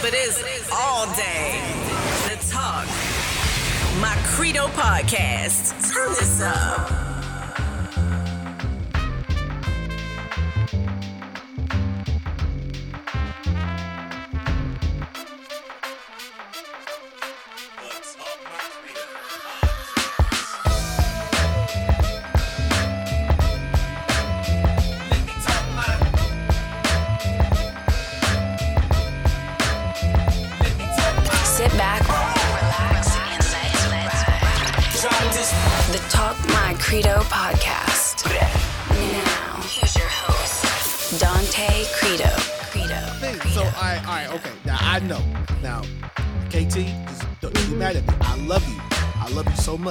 [0.00, 1.60] but it's all day.
[2.28, 2.86] The Talk.
[4.00, 5.92] My Credo podcast.
[5.92, 7.07] Turn this up.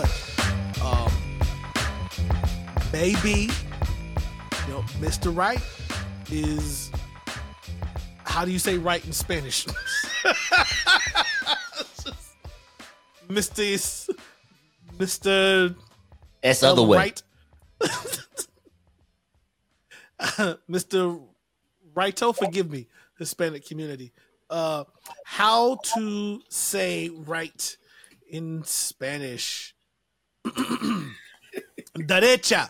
[0.01, 0.39] Much.
[0.81, 1.11] Um,
[2.91, 3.49] baby,
[4.65, 5.35] you know, Mr.
[5.35, 5.61] Right
[6.31, 6.91] is.
[8.23, 9.65] How do you say right in Spanish?
[13.27, 14.13] Mr.
[14.97, 15.75] Mr.
[16.43, 16.97] The other way.
[16.97, 17.23] Right.
[20.69, 21.19] Mr.
[21.95, 24.13] Righto, forgive me, Hispanic community.
[24.49, 24.83] Uh,
[25.25, 27.77] how to say right
[28.29, 29.73] in Spanish?
[31.97, 32.69] Derecha.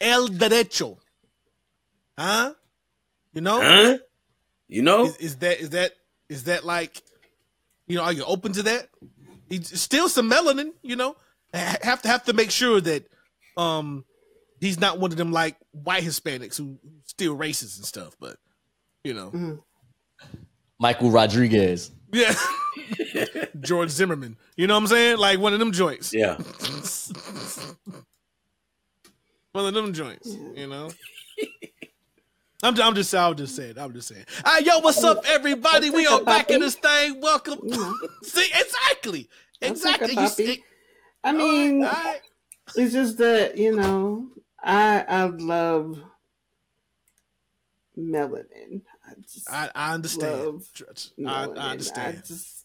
[0.00, 0.98] El derecho.
[2.18, 2.54] Huh?
[3.32, 3.60] You know?
[3.60, 3.98] Huh?
[4.68, 5.04] You know?
[5.06, 5.92] Is, is that is that
[6.28, 7.02] is that like
[7.86, 8.88] you know are you open to that
[9.48, 11.16] he's still some melanin you know
[11.52, 13.04] Ha- have to have to make sure that
[13.56, 14.04] um
[14.60, 18.36] he's not one of them like white hispanics who who still racist and stuff but
[19.04, 19.60] you know
[20.80, 21.90] Michael Rodriguez.
[22.12, 22.34] yeah
[23.60, 26.36] george zimmerman you know what i'm saying like one of them joints Yeah.
[29.52, 30.90] one of them joints you know
[32.62, 34.24] I'm, I'm just I'm just saying I'm just saying.
[34.42, 35.90] All right, yo, what's up, everybody?
[35.90, 37.20] We are back in this thing.
[37.20, 37.60] Welcome.
[38.22, 39.28] See, exactly,
[39.60, 40.14] exactly.
[40.14, 40.64] You see,
[41.22, 42.20] I mean, all right.
[42.74, 44.28] it's just that you know,
[44.62, 45.98] I I love
[47.98, 48.80] melanin.
[49.06, 50.44] I just I, I understand.
[50.46, 51.58] love Tr- I, melanin.
[51.58, 52.22] I understand.
[52.26, 52.63] just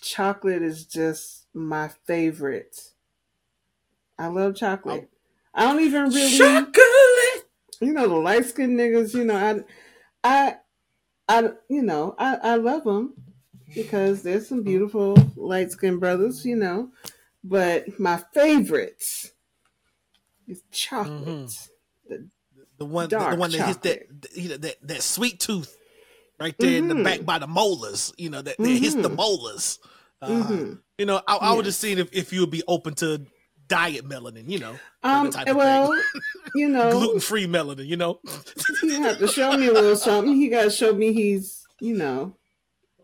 [0.00, 2.92] chocolate is just my favorite.
[4.18, 5.10] I love chocolate.
[5.54, 7.44] I don't even really, Chocolate.
[7.80, 9.14] you know, the light skinned niggas.
[9.14, 9.64] You know, I,
[10.22, 10.56] I,
[11.28, 13.14] I, you know, I I love them
[13.74, 16.44] because there's some beautiful light skinned brothers.
[16.44, 16.90] You know,
[17.42, 19.02] but my favorite
[20.46, 21.24] is chocolate.
[21.24, 21.68] Mm-hmm.
[22.08, 22.28] The
[22.78, 25.76] the one, the, dark one that hits that, you know, that that sweet tooth
[26.40, 28.12] right there in the back by the molars.
[28.16, 29.16] You know that, that hits the Mhm.
[29.16, 29.78] molars.
[30.22, 30.78] Uh, Mhm.
[30.98, 31.64] You know, I, I was Yes.
[31.66, 33.24] just seeing if, if you would be open to
[33.68, 34.48] diet melanin.
[34.48, 36.02] You know, Um, type of well,
[36.54, 37.86] you know, gluten free melanin.
[37.86, 38.20] You know,
[38.80, 40.34] he have to show me a little something.
[40.34, 42.36] He got to show me he's, you know,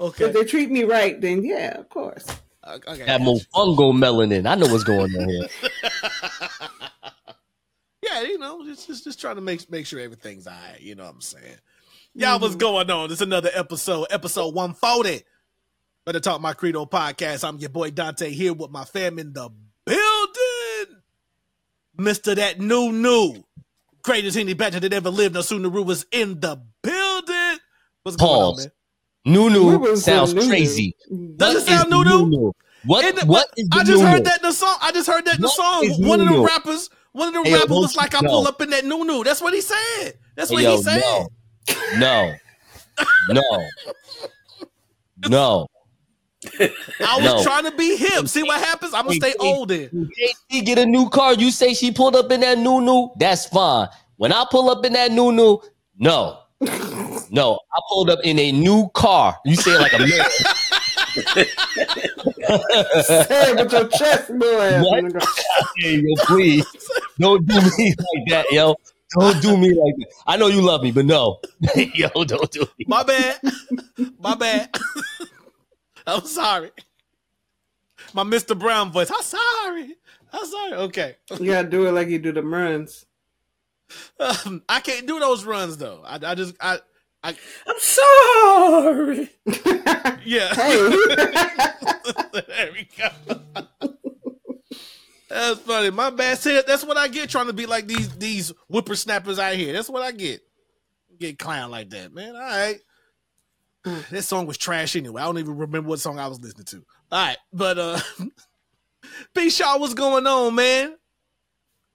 [0.00, 2.26] okay, if they treat me right, then yeah, of course.
[2.66, 3.04] okay.
[3.06, 4.46] That mofungo melanin.
[4.46, 5.48] I know what's going on here.
[8.02, 10.80] yeah, you know, just, just just trying to make make sure everything's all right.
[10.80, 11.56] You know what I'm saying?
[12.18, 13.10] Y'all, what's going on?
[13.12, 15.22] It's another episode, episode 140.
[16.06, 17.46] Better Talk My Credo podcast.
[17.46, 19.50] I'm your boy Dante here with my fam in the
[19.84, 21.02] building.
[21.98, 23.44] Mister that new new
[24.02, 25.34] greatest Henny Badger that ever lived.
[25.34, 27.58] No sooner was in the building.
[28.02, 28.64] What's going on, Pause.
[29.26, 29.34] man?
[29.34, 30.94] Nunu What was the sounds crazy.
[31.36, 32.30] Does What it sound is the Nunu?
[32.30, 32.52] Nunu?
[32.84, 34.06] What, Isn't it- what is the I just Nunu?
[34.12, 34.76] heard that in the song.
[34.80, 36.06] I just heard that in the What song.
[36.06, 38.70] One of the rappers, one of the Hey, rappers was like, "I pull up in
[38.70, 40.14] that new new." That's what he said.
[40.36, 41.26] That's Hey, what yo, he said.
[41.98, 42.34] No.
[43.28, 43.42] No.
[43.48, 43.66] No.
[45.28, 45.66] No.
[47.00, 47.42] I was No.
[47.42, 48.28] trying to be hip.
[48.28, 48.94] See what happens?
[48.94, 49.88] I'm gonna stay old then.
[50.48, 53.88] When get a new car, you say she pulled up in that Nunu, that's fine.
[54.16, 55.58] When I pull up in that new new,
[55.98, 56.38] no.
[57.30, 59.36] No, I pulled up in a new car.
[59.44, 60.08] You say it like a man.
[63.28, 64.80] Hey, with your chest, boy.
[64.82, 65.12] What?
[65.78, 66.64] Hey, yo, please.
[67.18, 68.76] Don't do me like that, yo.
[69.10, 70.06] Don't do me like that.
[70.26, 71.40] I know you love me, but no.
[71.76, 72.84] yo, don't do me.
[72.88, 73.40] My bad.
[74.18, 74.76] My bad.
[76.06, 76.70] I'm sorry.
[78.12, 78.58] My Mr.
[78.58, 79.10] Brown voice.
[79.10, 79.96] I'm sorry.
[80.32, 80.72] I'm sorry.
[80.72, 81.16] Okay.
[81.38, 83.06] You gotta do it like you do the runs.
[84.18, 86.02] Um, I can't do those runs though.
[86.04, 86.78] I, I just I
[87.22, 87.36] I
[87.66, 89.30] I'm sorry.
[90.24, 90.54] yeah.
[90.54, 91.06] Hey.
[92.32, 93.92] there we go.
[95.36, 95.90] That's funny.
[95.90, 96.38] My bad.
[96.38, 99.72] See, that's what I get trying to be like these these whippersnappers out here.
[99.74, 100.40] That's what I get.
[101.18, 102.34] Get clown like that, man.
[102.34, 102.80] All right.
[104.10, 105.22] That song was trash anyway.
[105.22, 106.84] I don't even remember what song I was listening to.
[107.12, 108.00] All right, but uh,
[109.34, 109.50] P.
[109.50, 110.96] Shaw, what's going on, man?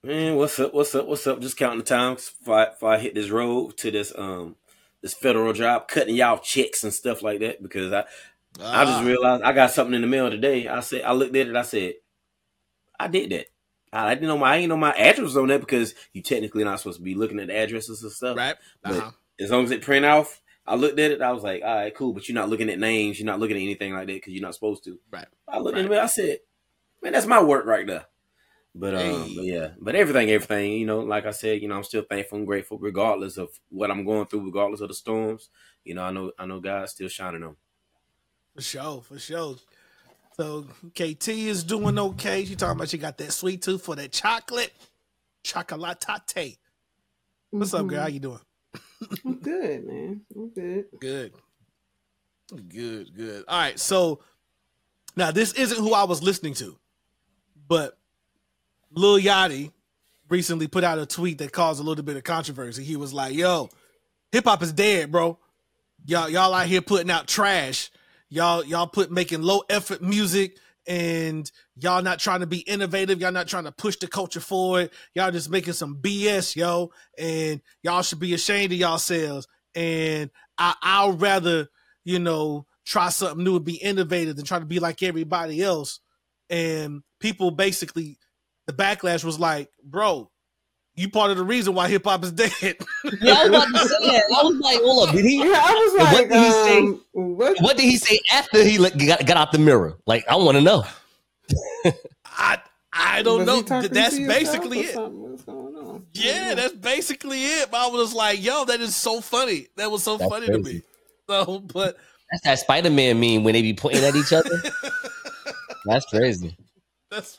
[0.03, 0.73] Man, what's up?
[0.73, 1.07] What's up?
[1.07, 1.41] What's up?
[1.41, 4.55] Just counting the time before I, before I hit this road to this um
[5.01, 7.61] this federal job, cutting y'all checks and stuff like that.
[7.61, 8.05] Because I,
[8.71, 10.67] I just Ah, realized I got something in the mail today.
[10.67, 11.55] I said I looked at it.
[11.55, 11.95] I said,
[13.03, 13.47] I did that.
[13.93, 16.79] I didn't know my I ain't know my address on that because you technically not
[16.79, 18.37] supposed to be looking at the addresses and stuff.
[18.37, 18.55] right.
[18.83, 19.11] But Uh-huh.
[19.39, 21.21] as long as it print off, I looked at it.
[21.21, 22.13] I was like, all right, cool.
[22.13, 23.19] But you're not looking at names.
[23.19, 24.99] You're not looking at anything like that because you're not supposed to.
[25.11, 25.27] Right.
[25.47, 25.85] I looked Right.
[25.85, 25.97] at it.
[25.97, 26.39] I said,
[27.03, 28.05] man, that's my work right there.
[28.73, 29.35] But um, Hey.
[29.35, 32.37] but yeah, but everything, everything, you know, like I said, you know, I'm still thankful
[32.37, 35.49] and grateful, regardless of what I'm going through, regardless of the storms.
[35.83, 37.49] You know, I know, I know, God's still shining on.
[37.51, 37.55] me.
[38.55, 39.55] For sure, for sure.
[40.37, 42.45] So KT is doing okay.
[42.45, 44.73] She talking about she got that sweet tooth for that chocolate,
[45.43, 46.57] chocolatate.
[47.49, 48.01] What's up, girl?
[48.01, 48.13] How Mhm.
[48.13, 48.39] you doing?
[49.25, 50.21] I'm good, man.
[50.35, 50.85] I'm good.
[50.99, 51.33] Good,
[52.69, 53.43] good, good.
[53.47, 53.79] All right.
[53.79, 54.21] So
[55.15, 56.77] now this isn't who I was listening to,
[57.67, 57.97] but
[58.91, 59.71] Lil Yachty
[60.29, 62.83] recently put out a tweet that caused a little bit of controversy.
[62.83, 63.69] He was like, "Yo,
[64.31, 65.37] hip hop is dead, bro.
[66.05, 67.91] Y'all, y'all out here putting out trash.
[68.31, 70.57] Y'all, y'all put making low effort music."
[70.87, 73.21] And y'all not trying to be innovative.
[73.21, 74.89] Y'all not trying to push the culture forward.
[75.13, 76.91] Y'all just making some BS, yo.
[77.19, 79.47] And y'all should be ashamed of y'all yourselves.
[79.75, 81.67] And I, I'd rather,
[82.03, 85.99] you know, try something new and be innovative than try to be like everybody else.
[86.49, 88.17] And people basically,
[88.67, 90.29] the backlash was like, bro,
[90.95, 92.51] you part of the reason why hip hop is dead.
[93.21, 94.23] Yeah, I was about to say that.
[94.37, 95.37] I was like, hold up, did he?
[95.37, 96.79] Yeah, I was And what like, did he say?
[96.79, 97.57] um, what?
[97.61, 99.97] What did he say after he got, got out the mirror?
[100.05, 100.83] Like, I want to know.
[102.25, 102.59] I
[102.93, 103.55] I don't was know.
[103.57, 104.93] he talking Th- That's basically it.
[104.93, 105.21] something?
[105.21, 105.43] What's?
[106.13, 107.71] Yeah, that's basically it.
[107.71, 109.67] But I was like, yo, that is so funny.
[109.77, 110.81] That was so That's funny to me.
[111.29, 111.97] So, but
[112.31, 114.49] That's that Spider Man meme when they be pointing at each other.
[115.85, 116.57] That's crazy.
[117.09, 117.37] That's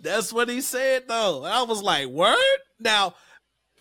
[0.00, 1.44] that's what he said though.
[1.44, 2.36] I was like, word?
[2.84, 3.14] Now,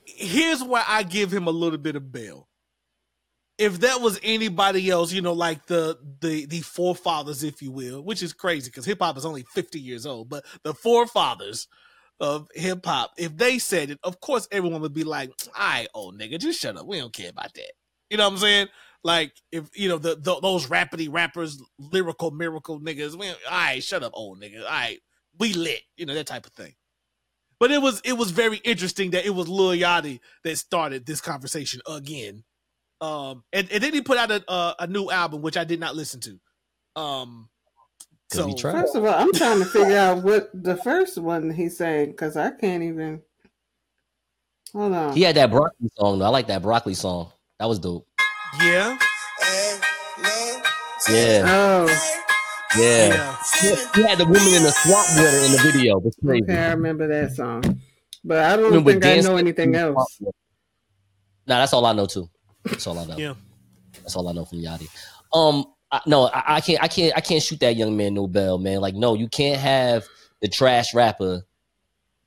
[0.06, 2.48] here's where I give him a little bit of bail.
[3.60, 8.02] If that was anybody else, you know, like the the the forefathers, if you will,
[8.02, 11.68] which is crazy because hip hop is only 50 years old, but the forefathers
[12.20, 15.88] of hip hop, if they said it, of course everyone would be like, all right,
[15.94, 16.88] old nigga, just shut up.
[16.88, 17.74] We don't care about that.
[18.10, 18.68] You know what I'm saying?
[19.04, 23.84] Like if you know the, the those rapidy rappers, lyrical miracle niggas, we, all right,
[23.84, 24.62] shut up, old nigga.
[24.64, 25.00] All right,
[25.38, 26.74] we lit, you know that type of thing.
[27.64, 31.22] But it was it was very interesting that it was Lil Yachty that started this
[31.22, 32.44] conversation again.
[33.00, 35.80] Um, and, and then he put out a, a a new album which I did
[35.80, 37.02] not listen to.
[37.02, 37.48] Um,
[38.30, 38.70] 'Cause so.
[38.70, 42.36] First of all, I'm trying to figure out what the first one he's saying because
[42.36, 43.22] I can't even.
[44.74, 45.14] Hold on.
[45.14, 46.26] He had that broccoli song though.
[46.26, 47.32] I like that broccoli song.
[47.60, 48.06] That was dope.
[48.60, 48.98] yeah,
[51.10, 51.88] Yeah, Oh,
[52.78, 53.38] yeah.
[53.64, 56.02] yeah, He had the woman in the swamp water in the video.
[56.06, 56.44] It's crazy.
[56.44, 57.82] okay, I remember that song,
[58.24, 59.96] but I don't Remember think I know anything else.
[60.20, 60.36] water.
[61.48, 62.30] Nah, that's all I know too.
[62.66, 63.18] That's all I know.
[63.18, 63.34] yeah.
[64.02, 64.88] That's all I know from Yachty.
[65.34, 68.28] Um, I, no, I, I can't, I can't, I can't shoot that young man no
[68.28, 68.82] bell, man.
[68.82, 70.06] Like, no, you can't have
[70.42, 71.44] the trash rapper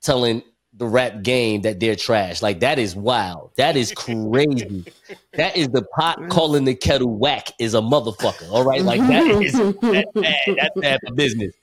[0.01, 0.41] telling
[0.77, 2.41] the rap game that they're trash.
[2.41, 3.51] Like, that is wild.
[3.57, 4.85] That is crazy.
[5.33, 8.49] that is the pot calling the kettle whack is a motherfucker.
[8.51, 10.55] All right, like that is that's bad.
[10.55, 11.53] That's bad for business.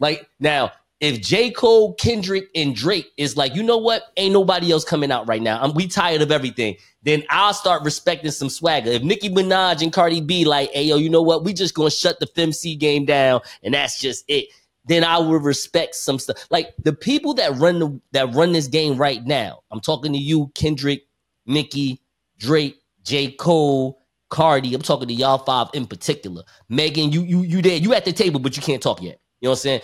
[0.00, 1.50] Like now, if J.
[1.50, 4.04] Cole, Kendrick, and Drake is like, you know what?
[4.16, 5.60] Ain't nobody else coming out right now.
[5.60, 6.76] I'm we tired of everything.
[7.02, 8.90] Then I'll start respecting some swagger.
[8.90, 11.44] If Nicki Minaj and Cardi B like, hey yo, you know what?
[11.44, 14.46] We just gonna shut the FMC game down, and that's just it.
[14.86, 16.46] Then I will respect some stuff.
[16.50, 19.60] Like the people that run the that run this game right now.
[19.70, 21.02] I'm talking to you, Kendrick,
[21.44, 22.00] Nicki,
[22.38, 23.32] Drake, J.
[23.32, 24.74] Cole, Cardi.
[24.74, 26.42] I'm talking to y'all five in particular.
[26.68, 27.76] Megan, you you you there?
[27.76, 29.20] You at the table, but you can't talk yet.
[29.40, 29.80] You know what I'm saying?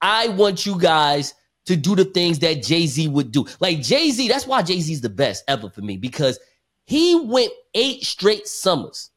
[0.00, 1.34] I want you guys
[1.66, 3.46] to do the things that Jay Z would do.
[3.60, 6.38] Like Jay Z, that's why Jay-Z's the best ever for me because
[6.86, 9.10] he went eight straight summers.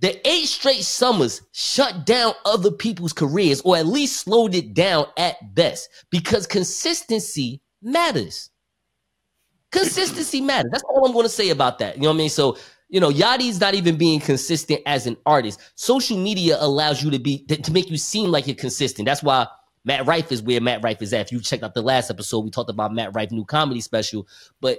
[0.00, 5.06] The eight straight summers shut down other people's careers or at least slowed it down
[5.16, 8.50] at best because consistency matters.
[9.72, 10.70] Consistency matters.
[10.70, 11.96] That's all I'm going to say about that.
[11.96, 12.30] You know what I mean?
[12.30, 12.56] So,
[12.88, 15.60] you know, Yachty's not even being consistent as an artist.
[15.74, 19.06] Social media allows you to be to, make you seem like you're consistent.
[19.06, 19.46] That's why
[19.84, 21.26] Matt Rife is where Matt Rife is at.
[21.26, 24.26] If you checked out the last episode, we talked about Matt Rife new comedy special.
[24.60, 24.78] But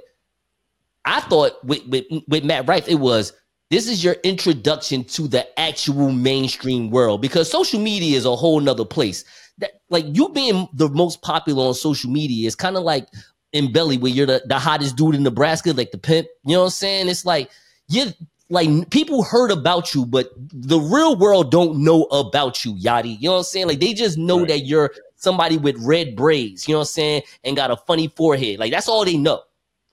[1.05, 3.33] I thought with with, with Matt Rife, it was
[3.69, 8.59] this is your introduction to the actual mainstream world because social media is a whole
[8.59, 9.23] nother place.
[9.59, 13.07] That like you being the most popular on social media is kind of like
[13.53, 16.27] in Belly where you're the, the hottest dude in Nebraska, like the pimp.
[16.45, 17.09] You know what I'm saying?
[17.09, 17.51] It's like
[17.89, 18.07] you
[18.49, 23.29] like people heard about you, but the real world don't know about you, Yachty You
[23.29, 23.67] know what I'm saying?
[23.67, 24.47] Like they just know Right.
[24.49, 28.07] that you're somebody with red braids, you know what I'm saying, and got a funny
[28.07, 28.57] forehead.
[28.59, 29.41] Like that's all they know.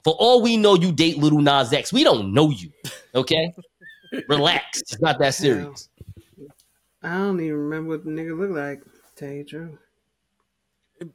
[0.07, 1.93] For all we know, you date Lil Nas X.
[1.93, 2.71] We don't know you.
[3.13, 3.53] Okay.
[4.29, 4.83] Relax.
[4.83, 5.89] It's not that serious.
[7.03, 8.83] I don't even remember what the nigga looked like.
[9.17, 11.11] Tell you the truth.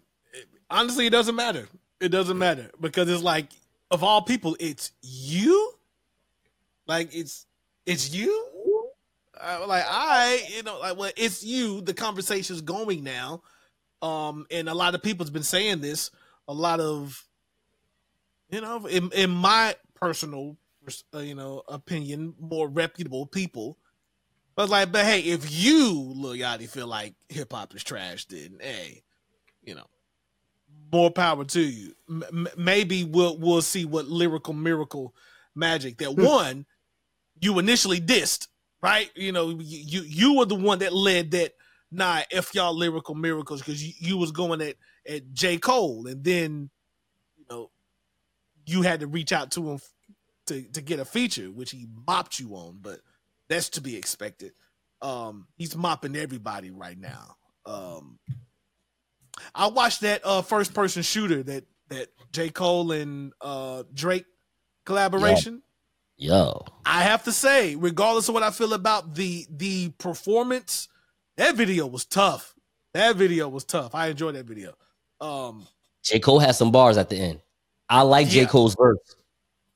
[0.70, 1.70] Honestly, it doesn't matter.
[2.02, 3.48] It doesn't matter because it's like
[3.92, 5.72] of all people, it's you.
[6.86, 7.46] Like it's
[7.86, 8.46] it's you.
[9.40, 11.80] Uh, like I, you know, like well, it's you.
[11.80, 13.42] The conversation's going now,
[14.02, 16.12] um, and a lot of people's been saying this.
[16.50, 17.26] A lot of,
[18.52, 20.58] you know, in in my personal,
[21.14, 23.78] uh, you know, opinion, more reputable people.
[24.56, 28.58] But like, but hey, if you, Lil Yachty, feel like hip hop is trash, then
[28.62, 29.04] hey,
[29.64, 29.88] you know,
[30.92, 31.94] more power to you.
[32.10, 35.16] M- maybe we'll we'll see what lyrical miracle
[35.56, 36.66] magic that one
[37.42, 38.48] you initially dissed,
[38.82, 39.10] right?
[39.16, 41.54] You know, you you, were the one that led that.
[41.94, 44.76] Nah, if y'all lyrical miracles because you, you was going at
[45.08, 46.70] at J Cole, and then
[48.72, 49.80] you had to reach out to him
[50.48, 53.00] to to get a feature, which he mopped you on, but
[53.50, 54.54] that's to be expected.
[55.02, 57.36] Um, he's mopping everybody right now.
[57.66, 58.20] Um,
[59.54, 64.26] I watched that uh first person shooter that that J Cole and uh Drake
[64.86, 65.62] collaboration.
[66.18, 66.64] Yo.
[66.86, 70.88] I have to say, regardless of what I feel about the the performance,
[71.38, 72.54] that video was tough.
[72.94, 73.96] That video was tough.
[73.96, 74.74] I enjoyed that video.
[75.20, 75.68] Um,
[76.04, 76.20] J.
[76.20, 77.40] Cole has some bars at the end.
[77.92, 78.46] I like J.
[78.46, 78.98] Cole's verse.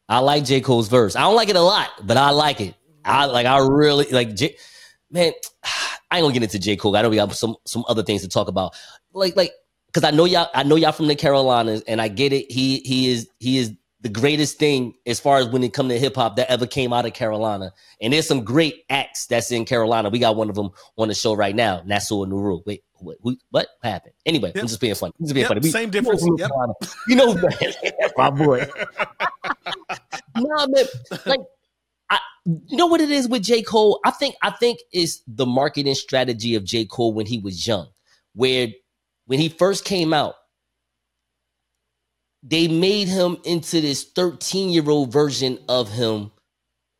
[0.08, 0.62] I like J.
[0.62, 1.16] Cole's verse.
[1.16, 2.74] I don't like it a lot, but I like it.
[3.04, 4.56] I like I really like J
[5.12, 5.34] man,
[6.12, 6.78] I ain't gonna get into J.
[6.78, 6.96] Cole.
[6.96, 8.74] I know we got some some other things to talk about.
[9.14, 9.52] Like like
[9.88, 12.52] because I know y'all I know y'all from the Carolinas and I get it.
[12.52, 13.74] He he is he is
[14.06, 16.94] the greatest thing as far as when it come to hip hop that ever came
[16.94, 17.74] out of Carolina.
[18.00, 20.10] And there's some great acts that's in Carolina.
[20.10, 22.62] We got one of them on the show right now, Nassau Nuru.
[22.68, 23.18] Wait, what,
[23.50, 24.14] what happened?
[24.24, 24.62] Anyway, Yep.
[24.62, 25.12] I'm just being funny.
[25.20, 25.60] I'm just being Yep, funny.
[25.62, 26.24] We- same we difference.
[26.24, 26.52] know Yep.
[27.08, 27.50] You know,
[28.18, 28.68] my boy.
[30.38, 30.86] no, man,
[31.26, 31.40] like
[32.12, 33.64] I, you know what it is with J.
[33.64, 34.00] Cole?
[34.06, 36.86] I think I think it's the marketing strategy of J.
[36.86, 37.88] Cole when he was young,
[38.36, 38.68] where
[39.26, 40.36] when he first came out,
[42.48, 46.32] they made him into this 13 year old version of him.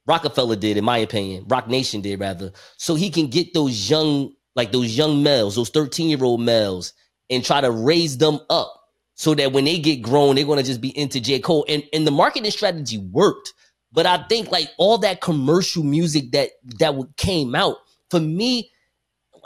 [0.08, 1.46] Roc-A-Fella did, in my opinion.
[1.48, 5.70] Roc Nation did rather, so he can get those young, like those young males, those
[5.70, 6.94] 13 year old males,
[7.30, 8.74] and try to raise them up
[9.16, 11.40] so that when they get grown, they're gonna just be into J.
[11.40, 11.66] Cole.
[11.70, 13.54] And and the marketing strategy worked.
[13.92, 17.78] But I think like all that commercial music that that came out
[18.10, 18.72] for me,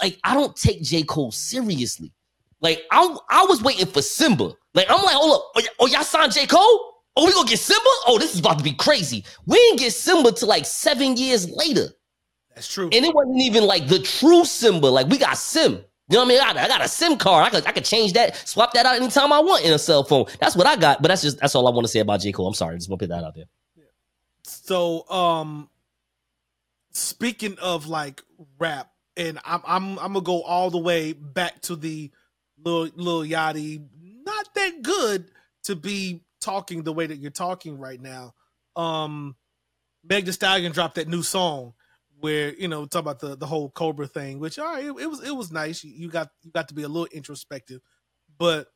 [0.01, 1.03] like I don't take J.
[1.03, 2.13] Cole seriously.
[2.61, 4.53] Like I I was waiting for Simba.
[4.79, 6.47] Like I'm like, hold up, oh, y- oh y'all signed J.
[6.47, 6.93] Cole?
[7.17, 7.81] Oh, we gonna get Simba?
[8.07, 9.25] Oh, this is about to be crazy.
[9.45, 11.87] We didn't get Simba till like seven years later.
[12.55, 12.85] that's true.
[12.85, 14.87] And it wasn't even like the true Simba.
[14.87, 15.83] Like we got Sim.
[16.07, 16.39] You know what I mean?
[16.41, 17.45] I got, I got a SIM card.
[17.45, 20.03] I could I could change that, swap that out anytime I want in a cell
[20.03, 20.25] phone.
[20.39, 21.01] That's what I got.
[21.01, 22.31] But that's just that's all I want to say about J.
[22.31, 22.47] Cole.
[22.47, 22.77] I'm sorry.
[22.77, 23.45] Just want to put that out there.
[24.43, 25.69] So, um,
[26.91, 28.23] speaking of like
[28.57, 32.09] rap, and I'm I'm I'm gonna go all the way back to the
[32.63, 33.85] little Lil Yachty.
[34.29, 35.25] Not that good
[35.63, 38.33] to be talking the way that you're talking right now.
[38.75, 39.35] Um,
[40.03, 41.73] Meg Thee Stallion dropped that new song
[42.19, 45.09] where you know talk about the the whole Cobra thing, which all right, it, it
[45.09, 45.83] was it was nice.
[45.83, 47.81] You, you got you got to be a little introspective,
[48.37, 48.67] but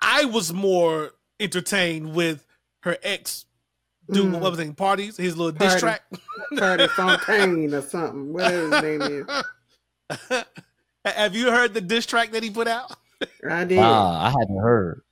[0.00, 2.46] I was more entertained with
[2.82, 3.46] her ex
[4.10, 4.32] do Mm.
[4.40, 5.80] what was it, parties, his little diss Party.
[5.80, 6.02] track.
[6.52, 8.32] Pardi Fontaine or something.
[8.34, 9.24] Whatever his name
[10.20, 10.44] is.
[11.06, 12.94] Have you heard the diss track that he put out?
[13.50, 13.78] I did.
[13.78, 15.02] Ah, I haven't heard.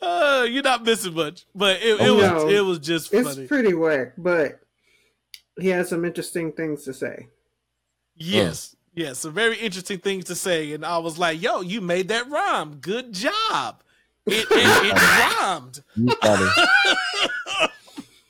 [0.00, 2.48] Uh, you're not missing much, but it, it Oh, was no.
[2.48, 3.46] it was just it's funny.
[3.46, 4.58] pretty whack, but
[5.60, 7.28] he has some interesting things to say.
[8.16, 12.08] Yes, yes, some very interesting things to say, and I was like, "Yo, you made
[12.08, 12.76] that rhyme.
[12.76, 13.82] Good job.
[14.26, 14.94] It it, it
[15.40, 15.82] rhymed."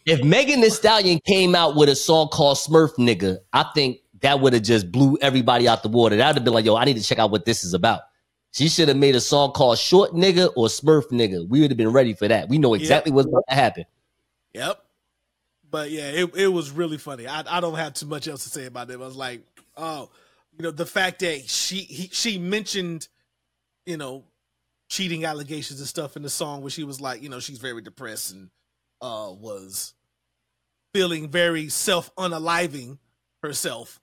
[0.05, 4.41] If Megan Thee Stallion came out with a song called Smurf Nigga, I think that
[4.41, 6.17] would have just blew everybody out the water.
[6.17, 8.01] That would have been like, yo, I need to check out what this is about.
[8.53, 11.49] She should have made a song called Short Nigga or Smurf Nigga.
[11.49, 12.51] We would have been ready for that.
[12.51, 13.85] We know exactly what's about to happen.
[14.53, 14.85] Yep.
[15.71, 17.27] But yeah, it, it was really funny.
[17.27, 18.95] I, I don't have too much else to say about it.
[18.95, 19.41] I was like,
[19.75, 20.11] oh,
[20.57, 23.09] you know, the fact that she he, she mentioned,
[23.87, 24.25] you know,
[24.91, 27.81] cheating allegations and stuff in the song where she was like, you know, she's very
[27.81, 28.51] depressed and
[29.01, 29.95] uh was
[30.93, 32.99] feeling very self unaliving
[33.43, 33.99] herself.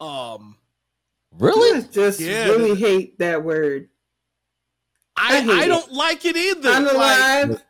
[0.00, 0.56] Um
[1.38, 1.78] Really?
[1.78, 2.46] I just Yeah.
[2.46, 3.88] really hate that word.
[5.16, 6.70] I I I, don't like it either.
[6.70, 7.62] Like, Unalive.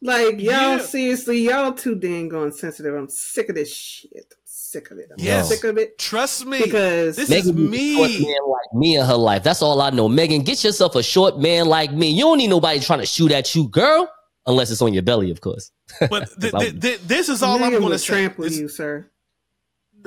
[0.00, 0.78] Like, y'all, Yeah.
[0.80, 2.94] seriously, y'all too dang on sensitive.
[2.94, 4.34] I'm sick of this shit.
[4.44, 5.08] Sick of it.
[5.10, 5.48] I'm Yes.
[5.48, 6.62] sick of it trust me.
[6.62, 8.26] because This is Megan needs a short me.
[8.26, 9.42] man like me in her life.
[9.42, 10.08] That's all I know.
[10.08, 12.10] Megan, get yourself a short man like me.
[12.10, 14.10] You don't need nobody trying to shoot at you, girl.
[14.46, 15.70] Unless it's on your belly, of course.
[16.10, 18.06] But th- th- th- this is all I'm going to will say.
[18.06, 19.10] trample This- you, sir.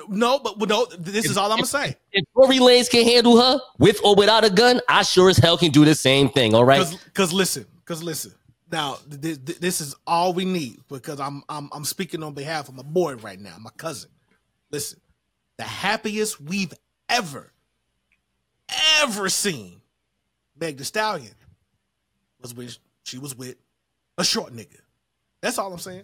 [0.07, 0.85] No, but no.
[0.97, 1.95] This is all I'm gonna say.
[2.11, 5.57] If Tory Lanez can handle her with or without a gun, I sure as hell
[5.57, 6.53] can do the same thing.
[6.53, 6.79] All right.
[6.79, 8.33] Cause, cause listen, cause listen.
[8.71, 12.69] Now th- th- this is all we need because I'm I'm I'm speaking on behalf
[12.69, 14.09] of my boy right now, my cousin.
[14.71, 14.99] Listen,
[15.57, 16.73] the happiest we've
[17.09, 17.51] ever
[19.01, 19.81] ever seen
[20.59, 21.33] Meg Thee Stallion
[22.41, 22.69] was when
[23.03, 23.55] she was with
[24.17, 24.79] a short nigga.
[25.41, 26.03] That's all I'm saying.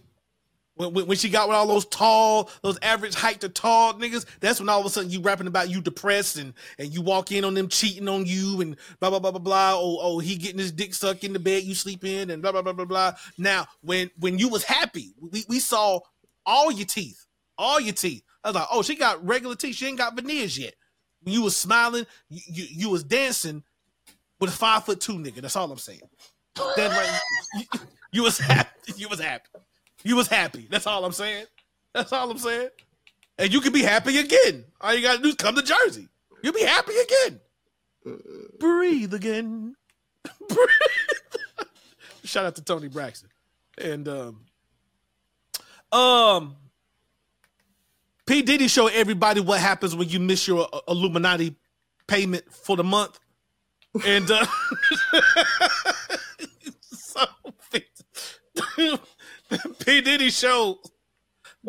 [0.76, 4.60] When, when, she got with all those tall, those average height to tall niggas, that's
[4.60, 7.46] when all of a sudden you rapping about you depressed and and you walk in
[7.46, 9.74] on them cheating on you and blah blah blah blah blah.
[9.76, 12.52] Oh oh, he getting his dick sucked in the bed you sleep in and blah
[12.52, 13.14] blah blah blah blah.
[13.38, 16.00] Now when when you was happy, we we saw
[16.44, 17.24] all your teeth,
[17.56, 18.24] all your teeth.
[18.44, 19.76] I was like, oh, she got regular teeth.
[19.76, 20.74] She ain't got veneers yet.
[21.24, 23.64] You was smiling, you you, you was dancing
[24.40, 25.36] with a five foot two nigga.
[25.36, 26.02] That's all I'm saying.
[26.76, 27.20] Then right,
[27.56, 27.80] you,
[28.12, 28.94] you was happy.
[28.98, 29.50] You was happy.
[30.04, 30.68] You was happy.
[30.70, 31.46] That's all I'm saying.
[31.94, 32.70] That's all I'm saying.
[33.38, 34.66] And you can be happy again.
[34.82, 36.08] All you gotta do is come to Jersey.
[36.42, 37.40] You'll be happy again.
[38.60, 39.76] Breathe again.
[40.50, 41.68] Breathe.
[42.24, 43.30] Shout out to Toni Braxton.
[43.78, 44.46] And um
[45.92, 46.56] um
[48.26, 48.42] P.
[48.42, 51.56] Diddy show everybody what happens when you miss your uh, Illuminati
[52.08, 53.20] payment for the month.
[54.06, 54.46] And uh
[56.82, 57.26] so
[59.86, 60.02] P.
[60.02, 60.80] Diddy show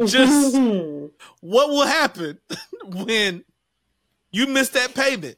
[0.07, 0.57] just
[1.41, 2.39] what will happen
[2.87, 3.45] when
[4.31, 5.37] you miss that payment.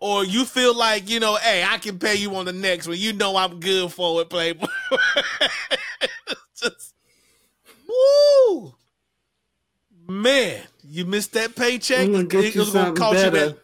[0.00, 2.96] Or you feel like, you know, hey, I can pay you on the next one.
[2.98, 4.66] You know I'm good for it, Playboy.
[6.54, 6.94] just
[7.88, 8.74] woo.
[10.06, 11.98] Man, you missed that paycheck.
[11.98, 13.46] I'm gonna get you something cost you better.
[13.48, 13.58] that.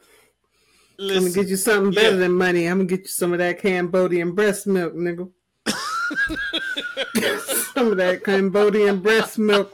[0.98, 2.16] I'm gonna get you something better yeah.
[2.16, 2.66] than money.
[2.66, 5.30] I'm gonna get you some of that Cambodian breast milk, nigga.
[7.74, 9.72] some of that Cambodian breast milk.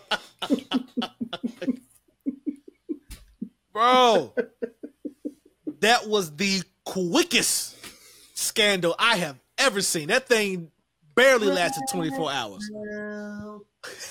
[3.72, 4.34] bro.
[5.80, 7.76] that was the quickest
[8.34, 10.08] scandal I have ever seen.
[10.08, 10.70] That thing
[11.14, 12.70] barely lasted 24 hours.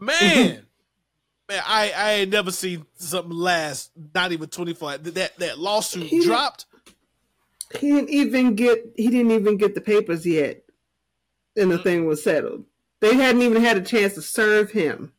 [0.00, 0.66] Man.
[1.48, 6.66] Man, I, I ain't never seen something last not even 24 that that lawsuit dropped.
[7.78, 10.62] He didn't even get he didn't even get the papers yet.
[11.56, 12.64] And the thing was settled.
[13.00, 15.12] They hadn't even had a chance to serve him.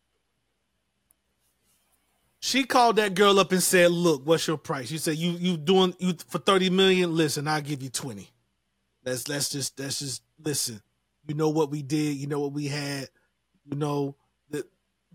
[2.40, 5.58] She called that girl up and said, "Look, what's your price?" You said, "You you
[5.58, 7.16] doing you for thirty million?
[7.16, 8.32] Listen, I'll give you twenty.
[9.06, 10.82] Let's let's just let's just listen.
[11.28, 12.18] You know what we did.
[12.18, 13.10] You know what we had.
[13.64, 14.16] You know
[14.50, 14.66] that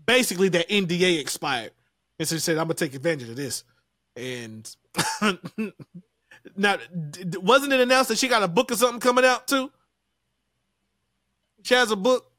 [0.05, 1.71] basically that NDA expired,
[2.19, 3.63] and so she said, "I'm gonna take advantage of this."
[4.15, 4.75] And
[6.55, 6.77] now,
[7.35, 9.71] wasn't it announced that she got a book or something coming out too?
[11.63, 12.31] She has a book.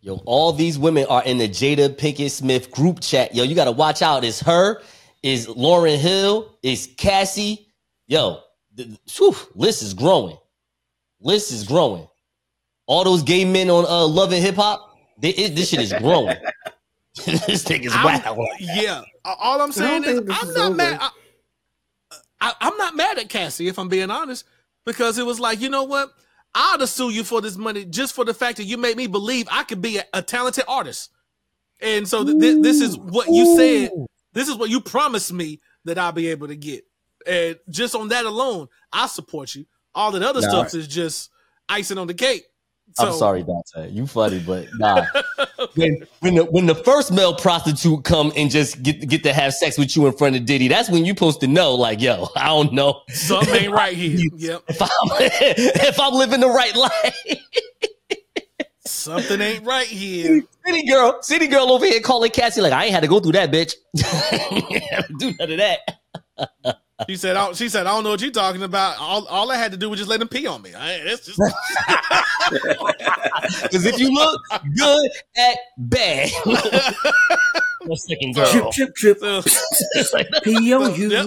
[0.00, 3.34] Yo, all these women are in the Jada Pinkett Smith group chat.
[3.34, 4.24] Yo, you gotta watch out.
[4.24, 4.80] It's her,
[5.22, 7.68] is Lauryn Hill, is Cassie.
[8.06, 8.40] Yo,
[8.74, 10.38] the, whew, list is growing.
[11.20, 12.08] List is growing.
[12.86, 16.36] All those gay men on uh, Love and Hip Hop, this shit is growing.
[17.26, 18.48] this thing is I'm- wild.
[18.58, 19.02] Yeah.
[19.24, 20.74] All I'm saying is I'm is not over.
[20.74, 20.98] mad.
[21.00, 21.10] I,
[22.40, 24.44] I, I'm not mad at Cassie if I'm being honest,
[24.86, 26.10] because it was like, you know what?
[26.54, 29.46] I'd sue you for this money just for the fact that you made me believe
[29.50, 31.10] I could be a, a talented artist.
[31.80, 33.90] And so th- th- this is what you said.
[34.32, 36.84] This is what you promised me that I'll be able to get.
[37.26, 39.66] And just on that alone, I support you.
[39.94, 40.48] All that other Nah.
[40.48, 41.30] stuff is just
[41.68, 42.44] icing on the cake.
[42.98, 43.90] I'm So- sorry, Dante.
[43.92, 45.04] You funny, but nah.
[45.74, 49.54] when when the when the first male prostitute come and just get get to have
[49.54, 52.28] sex with you in front of Diddy, that's when you supposed to know, like, yo,
[52.36, 54.18] I don't know Something ain't right here.
[54.36, 54.62] Yep.
[54.68, 54.88] if I'm
[55.20, 57.38] if I'm living the right life.
[58.86, 60.42] Something ain't right here.
[60.66, 63.32] City girl, city girl over here calling Cassie like I ain't had to go through
[63.32, 63.74] that, bitch.
[64.52, 66.80] Ain't had to do none of that.
[67.08, 68.98] She said, I, "She said I don't know what you're talking about.
[69.00, 70.74] All, all I had to do was just let him pee on me.
[70.74, 71.38] I, that's just
[73.62, 74.40] Because if you look
[74.76, 78.70] good at bad, the second girl.
[78.72, 79.18] Trip, trip, trip.
[79.22, 79.42] uh,
[80.44, 81.10] P on you.
[81.10, 81.26] Yep.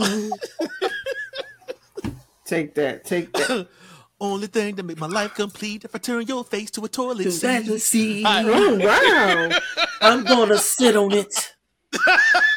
[2.45, 3.67] Take that, take that.
[4.19, 7.31] only thing that make my life complete if I turn your face to a toilet
[7.31, 7.47] seat.
[7.47, 8.23] Fantasy.
[8.25, 9.59] I- Oh wow.
[10.01, 11.52] I'm gonna sit on it.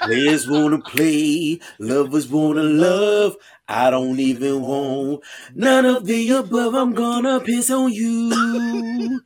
[0.02, 3.36] Players wanna play, lovers wanna love.
[3.68, 5.22] I don't even want
[5.54, 6.74] none of the above.
[6.74, 9.20] I'm gonna piss on you.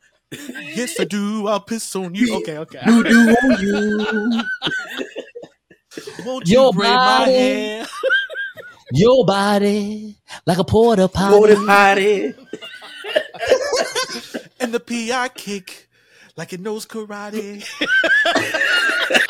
[0.61, 1.47] Yes, I do.
[1.47, 2.37] I'll piss on you.
[2.37, 2.81] Okay, okay.
[2.85, 4.43] Do do on you.
[6.25, 7.31] Won't you Your braid my body.
[7.33, 7.87] hair?
[8.93, 11.37] Your body like a porta potty.
[11.37, 12.33] Porta potty.
[14.59, 15.89] and the PI kick
[16.37, 17.63] like it knows karate.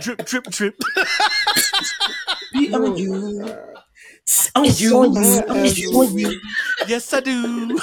[0.00, 0.76] drip, drip, drip.
[2.52, 3.42] Be on you.
[4.54, 4.96] On It's you.
[4.98, 5.42] on you.
[5.48, 5.90] It's you.
[5.92, 6.40] on you.
[6.86, 7.78] yes, I do.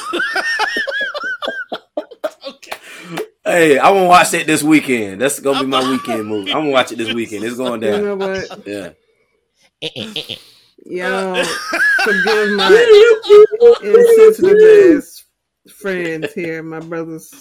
[2.47, 2.71] okay.
[3.47, 5.21] Hey, I want to watch that this weekend.
[5.21, 6.51] That's gonna be my weekend movie.
[6.51, 7.43] I'm gonna watch it this weekend.
[7.43, 7.99] It's going down.
[8.01, 8.17] You down.
[8.17, 8.67] know what?
[8.67, 8.89] Yeah.
[9.83, 10.35] Eh, eh, eh, eh.
[10.87, 11.43] Y'all
[12.03, 12.67] forgive my
[13.83, 15.23] insensitive ass
[15.75, 17.31] friends here, my brothers.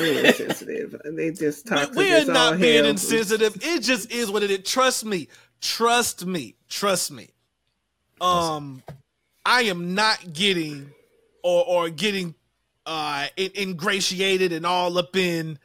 [0.00, 1.00] Insensitive.
[1.04, 1.90] They just talk.
[1.90, 3.56] We, we are not being insensitive.
[3.62, 4.70] It just is what it is.
[4.70, 5.28] Trust me.
[5.60, 6.56] Trust me.
[6.68, 7.28] Trust me.
[8.20, 8.82] Um,
[9.44, 10.90] I am not getting
[11.42, 12.34] or or getting
[12.86, 15.58] uh in, ingratiated and all up in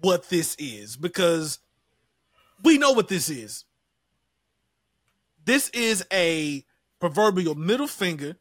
[0.00, 1.58] what this is because
[2.62, 3.64] we know what this is.
[5.44, 6.64] This is a
[7.00, 8.36] proverbial middle finger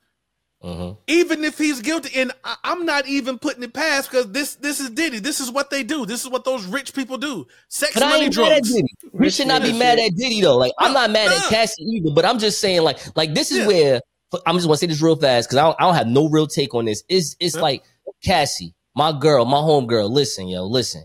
[0.63, 0.97] Mhm.
[1.05, 4.79] even if he's guilty and I, i'm not even putting it past because this this
[4.79, 7.93] is diddy this is what they do this is what those rich people do sex
[7.93, 8.87] But money ain't mad at drugs Diddy.
[9.13, 10.57] We should not be mad nigga at Diddy though.
[10.57, 12.09] Like I'm not mad at Cassie either.
[12.11, 13.67] But I'm just saying, like, like this is Yeah.
[13.67, 14.01] where
[14.47, 16.27] I'm just want to say this real fast because I don't, I don't have no
[16.27, 17.03] real take on this.
[17.07, 17.61] It's it's Yeah.
[17.61, 17.83] like
[18.23, 20.09] Cassie, my girl, my home girl.
[20.09, 21.03] Listen, yo, listen.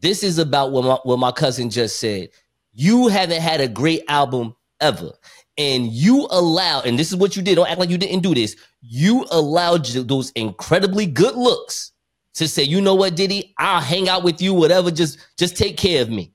[0.00, 2.28] This is about what my what my cousin just said.
[2.72, 5.12] You haven't had a great album ever.
[5.58, 7.56] And you allowed, and this is what you did.
[7.56, 8.56] Don't act like you didn't do this.
[8.80, 11.92] You allowed those incredibly good looks
[12.34, 14.90] to say, you know what, Diddy, I'll hang out with you, whatever.
[14.90, 16.32] Just, just take care of me.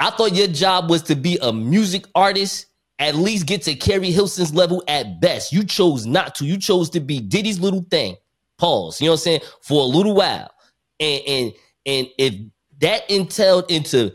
[0.00, 2.66] I thought your job was to be a music artist,
[2.98, 5.52] at least get to Keri Hilson's level at best.
[5.52, 6.46] You chose not to.
[6.46, 8.16] You chose to be Diddy's little thing.
[8.58, 9.00] Pause.
[9.00, 9.40] You know what I'm saying?
[9.62, 10.50] For a little while.
[10.98, 11.52] And and
[11.86, 12.34] and if
[12.80, 14.12] that entailed into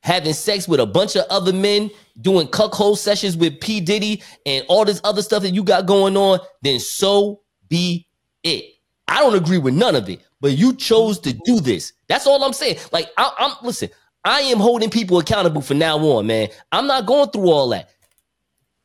[0.00, 3.80] having sex with a bunch of other men, doing cuckold sessions with P.
[3.80, 8.06] Diddy and all this other stuff that you got going on, then so be
[8.42, 8.64] it.
[9.08, 11.92] I don't agree with none of it, but you chose to do this.
[12.08, 12.78] That's all I'm saying.
[12.92, 13.90] Like, I, I'm listen,
[14.24, 16.48] I am holding people accountable from now on, man.
[16.70, 17.90] I'm not going through all that.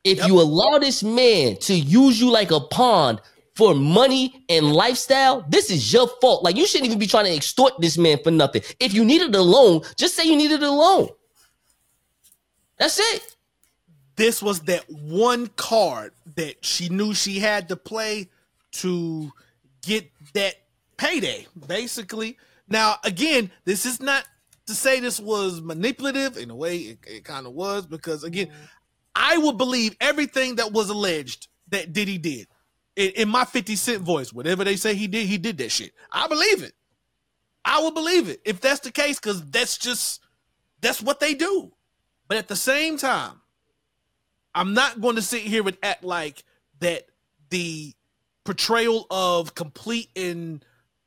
[0.04, 0.28] If Yep.
[0.28, 3.20] you allow this man to use you like a pawn
[3.56, 6.44] for money and lifestyle, this is your fault.
[6.44, 8.62] Like, you shouldn't even be trying to extort this man for nothing.
[8.80, 11.10] If you needed a loan, just say you needed a loan.
[12.80, 13.36] That's it.
[14.16, 18.30] this was that one card that she knew she had to play
[18.72, 19.32] to
[19.84, 20.56] get that
[20.98, 22.38] payday basically.
[22.68, 24.26] Now again this is not
[24.68, 28.50] to say this was manipulative in a way it, it kind of was because again
[29.16, 32.48] i would believe everything that was alleged that diddy did
[32.98, 34.34] in, in my 50 cent voice.
[34.34, 35.94] Whatever they say he did he did that shit.
[36.12, 36.74] I believe it.
[37.64, 40.22] I would believe it if that's the case because that's just
[40.82, 41.72] that's what they do
[42.28, 43.42] but at the same time
[44.58, 46.44] I'm not going to sit here and act like
[46.80, 47.08] that
[47.52, 47.94] the
[48.44, 50.66] portrayal of complete and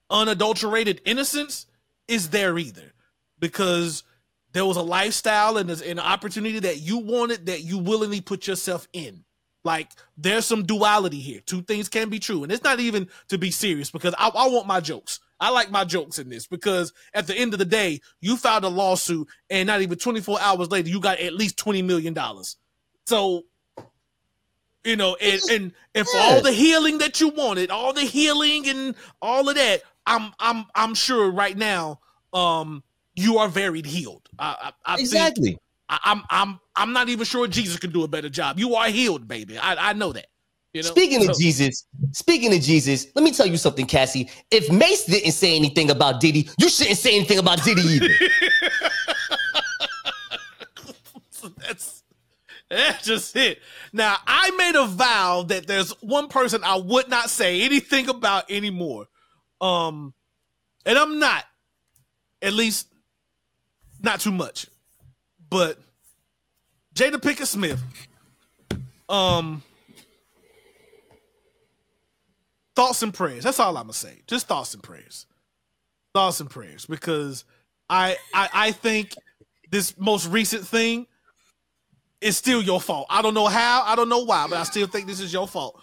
[0.08, 1.66] unadulterated innocence
[2.06, 2.92] is there either.
[3.40, 4.04] Because
[4.52, 8.86] there was a lifestyle and an opportunity that you wanted that you willingly put yourself
[8.92, 9.24] in.
[9.64, 11.40] Like there's some duality here.
[11.44, 12.44] Two things can be true.
[12.44, 15.70] And it's not even to be serious because I, I want my jokes i like
[15.70, 19.26] my jokes in this because at the end of the day you filed a lawsuit
[19.48, 22.56] and not even 24 hours later you got at least 20 million dollars
[23.06, 23.42] so,
[24.84, 28.68] you know, and and and for all the healing that you wanted, all the healing
[28.68, 32.00] and all of that, I'm I'm I'm sure right now,
[32.32, 32.82] um,
[33.14, 34.28] you are very healed.
[34.38, 35.58] I, I, I think- Exactly.
[35.88, 38.58] I, I'm I'm I'm not even sure Jesus can do a better job.
[38.58, 39.58] You are healed, baby.
[39.58, 40.26] I I know that.
[40.72, 40.88] You know.
[40.88, 44.30] Speaking So- of Jesus, speaking of Jesus, let me tell you something, Cassie.
[44.50, 48.08] If Mase didn't say anything about Diddy, you shouldn't say anything about Diddy either.
[51.58, 52.02] that's
[52.68, 53.58] that's just it.
[53.92, 58.50] Now I made a vow that there's one person I would not say anything about
[58.50, 59.08] anymore.
[59.60, 60.14] Um,
[60.86, 61.44] and I'm not,
[62.40, 62.86] at least
[64.00, 64.66] not too much.
[65.50, 65.78] But
[66.94, 67.82] Jada Pinkett Smith,
[69.08, 69.62] um,
[72.80, 73.44] thoughts and prayers.
[73.44, 74.22] That's all I'm gonna say.
[74.26, 75.26] Just thoughts and prayers.
[76.14, 77.44] Thoughts and prayers, because
[77.90, 79.14] I I, I think
[79.70, 81.06] this most recent thing
[82.20, 83.06] is still your fault.
[83.10, 85.46] I don't know how, I don't know why, but I still think this is your
[85.46, 85.80] fault.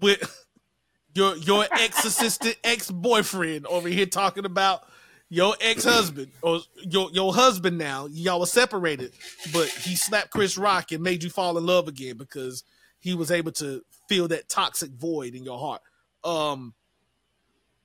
[0.00, 0.46] With
[1.14, 4.84] your your ex assistant ex boyfriend over here talking about
[5.28, 8.06] your ex husband or your your husband now.
[8.06, 9.12] Y'all were separated,
[9.52, 12.64] but he slapped Chris Rock and made you fall in love again because
[13.00, 15.82] he was able to fill that toxic void in your heart.
[16.24, 16.74] Um,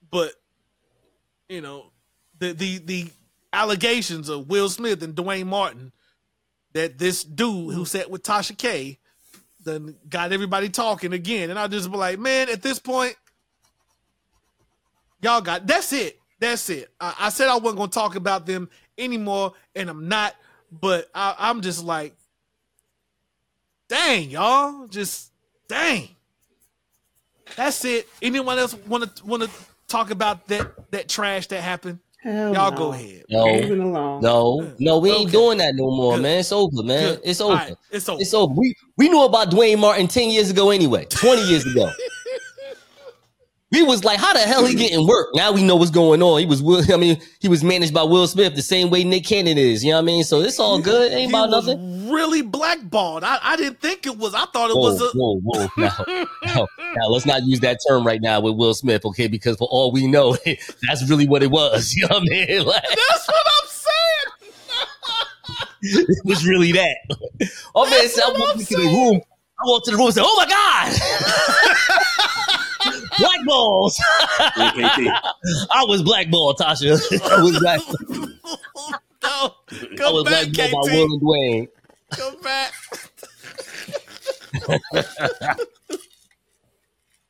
[0.10, 0.34] but
[1.50, 1.92] you know
[2.40, 3.08] the the the
[3.54, 5.92] allegations of Will Smith and Duane Martin
[6.74, 9.00] that this dude who sat with Tasha K
[9.68, 11.52] then got everybody talking again.
[11.52, 13.16] And I just be like, man, at this point,
[15.22, 16.20] y'all got that's it.
[16.40, 16.90] That's it.
[17.00, 20.36] I, I said I wasn't gonna talk about them anymore, and I'm not.
[20.72, 22.16] But I, I'm just like,
[23.88, 25.32] dang, y'all, just
[25.68, 26.10] dang.
[27.56, 28.08] That's it.
[28.22, 29.50] Anyone else want to want to
[29.88, 32.00] talk about that that trash that happened?
[32.22, 32.78] Hell Y'all no.
[32.78, 33.24] go ahead.
[33.30, 34.98] No, no, no.
[35.00, 35.32] We ain't Okay.
[35.32, 36.24] doing that no more, Good.
[36.24, 36.40] man.
[36.40, 37.14] It's over, man.
[37.16, 37.22] Good.
[37.24, 37.54] It's over.
[37.54, 38.22] right, It's over.
[38.22, 38.54] It's over.
[38.54, 41.06] We we knew about Duane Martin ten years ago anyway.
[41.06, 41.90] Twenty years ago.
[43.70, 45.28] We was like, how the hell he getting work?
[45.34, 46.40] Now we know what's going on.
[46.40, 49.26] He was, Will- I mean, he was managed by Will Smith the same way Nick
[49.26, 49.84] Cannon is.
[49.84, 50.24] You know what I mean?
[50.24, 51.12] So it's all good.
[51.12, 52.10] Ain't He about was nothing.
[52.10, 53.26] really blackballed.
[53.26, 54.34] I, I didn't think it was.
[54.34, 55.10] I thought it Whoa, was a.
[55.14, 55.68] whoa, whoa!
[56.46, 59.28] Now, now, let's not use that term right now with Will Smith, okay?
[59.28, 61.94] Because for all we know, that's really what it was.
[61.94, 62.64] You know what I mean?
[62.66, 64.32] Like, That's what I'm saying.
[66.08, 66.96] it was really that.
[67.76, 69.20] Oh man, so I walked into the room.
[69.60, 70.94] I walked to the room and said, "Oh my god,
[73.20, 74.00] black balls!"
[74.40, 77.00] I was blackballed, Tasha.
[77.32, 77.80] I was black.
[79.24, 79.56] no,
[80.08, 81.12] I was back, blackballed by Will KT.
[81.12, 81.68] and Duane.
[82.12, 82.74] Come back.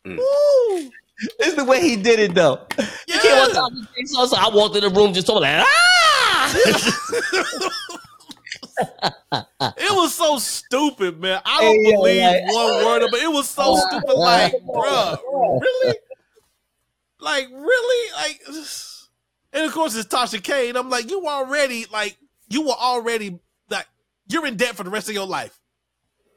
[0.06, 0.18] Mm.
[0.18, 0.92] Woo.
[1.40, 2.62] It's the way he did it, though.
[3.08, 5.42] He came on top of the so- so I walked in the room just talking
[5.42, 6.54] like, ah!
[8.80, 11.42] It was so stupid, man.
[11.46, 13.24] I don't yo, believe like- one word of it.
[13.24, 14.14] It was so stupid.
[14.14, 15.20] Like, bruh,
[15.62, 15.96] really?
[17.20, 18.12] Like, really?
[18.14, 18.42] Like,
[19.54, 20.70] and of course it's Tasha K.
[20.70, 22.18] And I'm like, you already like,
[22.50, 23.88] you were already like,
[24.30, 25.58] you're in debt for the rest of your life,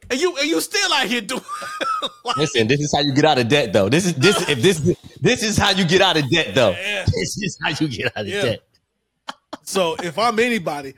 [0.08, 1.42] and you and you still out here doing.
[2.24, 3.88] like, Listen, this is how you get out of debt, though.
[3.88, 4.78] This is this if this
[5.20, 6.70] this is how you get out of debt, though.
[6.70, 7.04] Yeah.
[7.06, 8.42] This is how you get out of Yeah.
[8.42, 8.60] debt.
[9.62, 10.94] So if I'm anybody,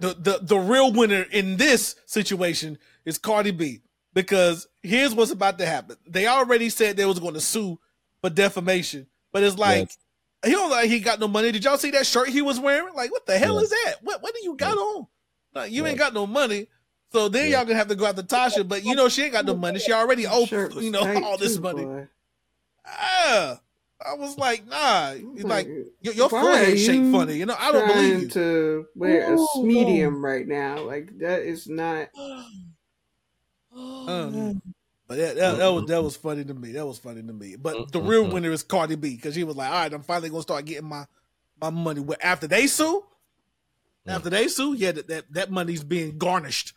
[0.00, 3.82] the, the the real winner in this situation is Cardi B
[4.14, 5.96] because here's what's about to happen.
[6.06, 7.78] They already said they was going to sue
[8.20, 9.98] for defamation, but it's like Yes.
[10.44, 11.52] he don't like he got no money.
[11.52, 12.94] Did y'all see that shirt he was wearing?
[12.94, 13.60] Like what the hell Yeah.
[13.60, 13.94] is that?
[14.02, 15.06] What what do you got on?
[15.54, 16.66] Like, you ain't got no money.
[17.12, 17.58] So then Yeah.
[17.58, 19.78] y'all gonna have to go after Tasha, but you know she ain't got no money.
[19.80, 21.84] She already owed Shirt you know all this too, money.
[21.84, 22.08] boy.
[22.86, 23.60] Ah,
[24.04, 25.12] I was like, nah.
[25.12, 25.66] He's like
[26.00, 27.36] your, your why forehead are shake funny.
[27.36, 28.28] You know I don't believe you.
[28.28, 30.80] to wear a Ooh, medium right now.
[30.80, 32.08] Like that is not.
[33.72, 34.52] Uh,
[35.06, 36.72] but that, that, that was that was funny to me.
[36.72, 37.54] That was funny to me.
[37.56, 40.28] But the real winner is Cardi B because she was like, "All right, I'm finally
[40.28, 41.04] gonna start getting my
[41.60, 43.04] my money." After they sue,
[44.06, 46.74] after they sue, yeah, that that, that money's being garnished.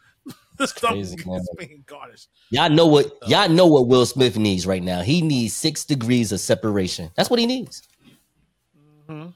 [0.57, 1.41] That's crazy, man.
[1.57, 2.29] being garnished.
[2.49, 5.01] Y'all know what y'all know what Will Smith needs right now.
[5.01, 7.09] He needs six degrees of separation.
[7.15, 7.81] That's what he needs.
[9.09, 9.33] Mhm.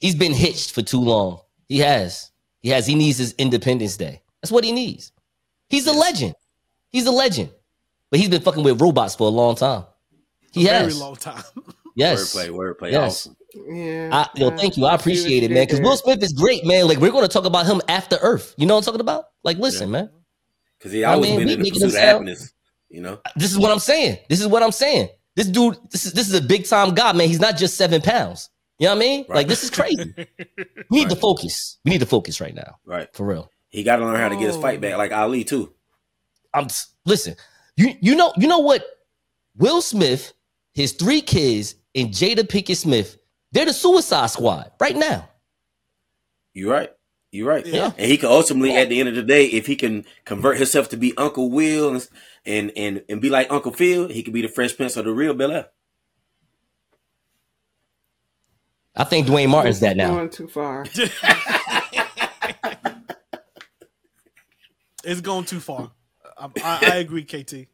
[0.00, 1.40] He's been hitched for too long.
[1.68, 2.30] He has.
[2.60, 2.86] He has.
[2.86, 4.22] He needs his Independence Day.
[4.42, 5.12] That's what he needs.
[5.68, 6.34] He's a legend.
[6.90, 7.50] He's a legend.
[8.10, 9.84] But he's been fucking with robots for a long time.
[10.52, 10.94] He Very has.
[10.94, 11.42] Very long time.
[11.98, 12.32] Yes.
[12.32, 12.92] Wordplay, wordplay.
[12.92, 13.26] Yes.
[13.26, 13.36] Awesome.
[13.74, 14.10] Yeah.
[14.12, 14.86] I, yo, thank you.
[14.86, 15.66] I appreciate it, man.
[15.66, 15.80] Because.
[15.80, 16.86] Will Smith is great, man.
[16.86, 18.54] Like we're going to talk about him after Earth.
[18.56, 19.24] You know what I'm talking about?
[19.42, 20.08] Like, listen, man.
[20.78, 22.52] Because he I always mean, been in the making pursuit of happiness.
[22.88, 23.20] You know?
[23.36, 24.18] This is what I'm saying.
[24.28, 25.08] This is what I'm saying.
[25.36, 27.28] This dude, this is this is a big time guy, man.
[27.28, 28.50] He's not just seven pounds.
[28.78, 29.20] You know what I mean?
[29.28, 29.36] Right.
[29.36, 30.14] Like this is crazy.
[30.90, 31.78] We need to focus.
[31.84, 33.08] We need to focus right now, Right.
[33.14, 33.50] for real.
[33.68, 34.60] He got to learn how to get his Oh.
[34.62, 35.74] fight back, like Ali too.
[36.54, 36.68] I'm
[37.04, 37.34] listen.
[37.76, 38.84] You you know you know what?
[39.56, 40.32] Will Smith,
[40.74, 43.18] his three kids, and Jada Pinkett Smith,
[43.52, 45.28] they're the Suicide Squad right now.
[46.54, 46.90] You right.
[47.32, 47.66] You right.
[47.66, 47.92] Yeah.
[47.98, 50.88] And he can ultimately, at the end of the day, if he can convert himself
[50.90, 52.08] to be Uncle Will and
[52.46, 55.12] and and, and be like Uncle Phil, he could be the Fresh Prince of the
[55.12, 55.68] real Bel Air.
[58.96, 60.16] I think Duane Martin's that now.
[60.16, 60.90] Going too far.
[65.04, 65.92] It's going too far.
[66.38, 67.68] I, I, I agree, KT.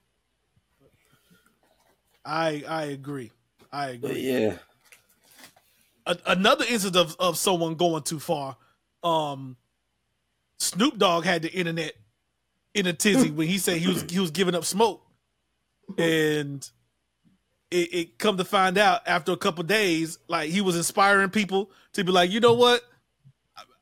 [2.25, 3.33] I I agree.
[3.73, 4.21] I But agree.
[4.21, 4.59] yeah.
[6.07, 8.57] a, another instance of, of someone going too far.
[9.05, 9.57] Um,
[10.59, 11.93] Snoop Dogg had the internet
[12.75, 15.03] in a tizzy when he said he was he was giving up smoke,
[15.99, 16.69] and
[17.71, 21.71] it, it come to find out after a couple days, like he was inspiring people
[21.93, 22.83] to be like, you know what,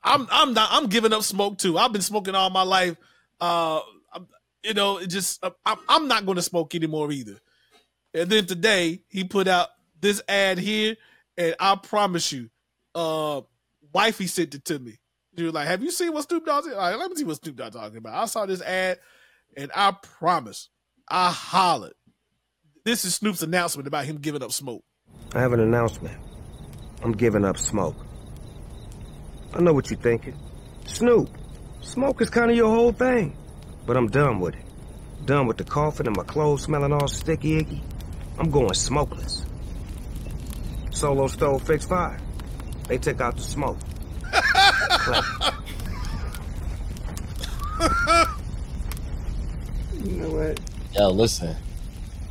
[0.02, 1.78] I'm I'm not I'm giving up smoke too.
[1.78, 2.96] I've been smoking all my life.
[3.40, 3.80] Uh,
[4.62, 7.38] you know, it just I'm I'm not going to smoke anymore either.
[8.14, 9.68] And then today he put out
[10.00, 10.96] this ad here,
[11.36, 12.50] and I promise you,
[12.94, 13.42] uh,
[13.92, 14.98] wifey sent it to me.
[15.36, 17.72] Was like, "Have you seen what Snoop Dogg's?" Like, let me see what Snoop Dogg
[17.72, 18.14] talking about.
[18.14, 18.98] I saw this ad,
[19.56, 20.68] and I promise,
[21.08, 21.94] I hollered.
[22.84, 24.84] This is Snoop's announcement about him giving up smoke.
[25.34, 26.18] I have an announcement.
[27.02, 27.96] I'm giving up smoke.
[29.54, 30.38] I know what you're thinking.
[30.86, 31.28] Snoop,
[31.80, 33.36] smoke is kind of your whole thing.
[33.86, 34.64] But I'm done with it.
[35.24, 37.82] Done with the coughing and my clothes smelling all sticky icky.
[38.38, 39.46] I'm going smokeless.
[40.90, 42.20] Solo Stove fix five.
[42.88, 43.78] They took out the smoke.
[50.02, 50.60] You know what?
[50.94, 51.56] Yo, listen.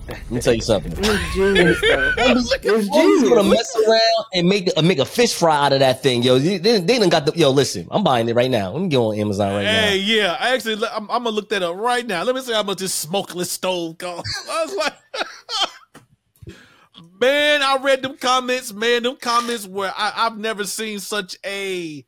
[0.07, 0.93] Let me tell you something.
[0.97, 2.13] It's genius, though.
[2.17, 5.79] It's He's gonna mess around and make the, uh, make a fish fry out of
[5.79, 6.37] that thing, yo.
[6.37, 7.51] They, they, they done got the yo.
[7.51, 8.71] Listen, I'm buying it right now.
[8.71, 9.81] Let me go on Amazon right now.
[9.81, 10.37] Hey, yeah.
[10.39, 12.23] I actually, I'm, I'm gonna look that up right now.
[12.23, 14.47] Let me see how much this smokeless stove costs.
[14.51, 14.93] I was like,
[17.21, 18.73] man, I read them comments.
[18.73, 22.05] Man, them comments where I, I've never seen such a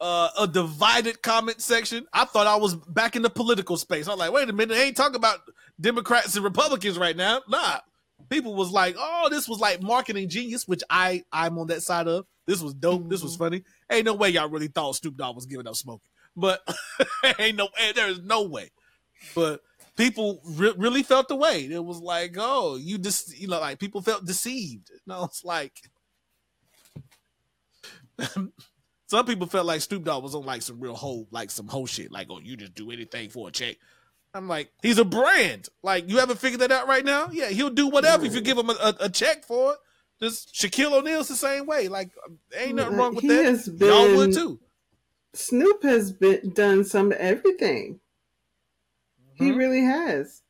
[0.00, 2.06] uh, a divided comment section.
[2.12, 4.08] I thought I was back in the political space.
[4.08, 5.40] I'm like, wait a minute, they ain't talking about
[5.80, 7.42] Democrats and Republicans right now.
[7.48, 7.80] Nah.
[8.28, 12.08] People was like, oh, this was like marketing genius, which I I'm on that side
[12.08, 12.26] of.
[12.46, 13.08] This was dope.
[13.08, 13.62] This was funny.
[13.90, 16.60] Ain't no way y'all really thought Snoop Dogg was giving up smoking, but
[17.38, 18.70] ain't no there is no way.
[19.34, 19.60] But
[19.96, 21.66] people re- really felt the way.
[21.66, 24.90] It was like, oh, you just you know, like people felt deceived.
[25.08, 25.72] No, it's like
[29.06, 31.86] some people felt like Snoop Dogg was on like some real whole like some whole
[31.86, 32.10] shit.
[32.12, 33.76] Like, oh, you just do anything for a check.
[34.34, 35.68] I'm like, he's a brand.
[35.82, 37.28] Like, you haven't figured that out right now?
[37.32, 39.78] Yeah, he'll do whatever if you give him a, a, a check for it.
[40.20, 41.88] Just Shaquille O'Neal's the same way.
[41.88, 42.10] Like,
[42.54, 43.44] ain't nothing wrong with He that.
[43.44, 44.60] has Y'all would been- too.
[45.32, 48.00] Snoop has been done some everything.
[49.34, 49.56] He Mhm.
[49.56, 50.42] really has.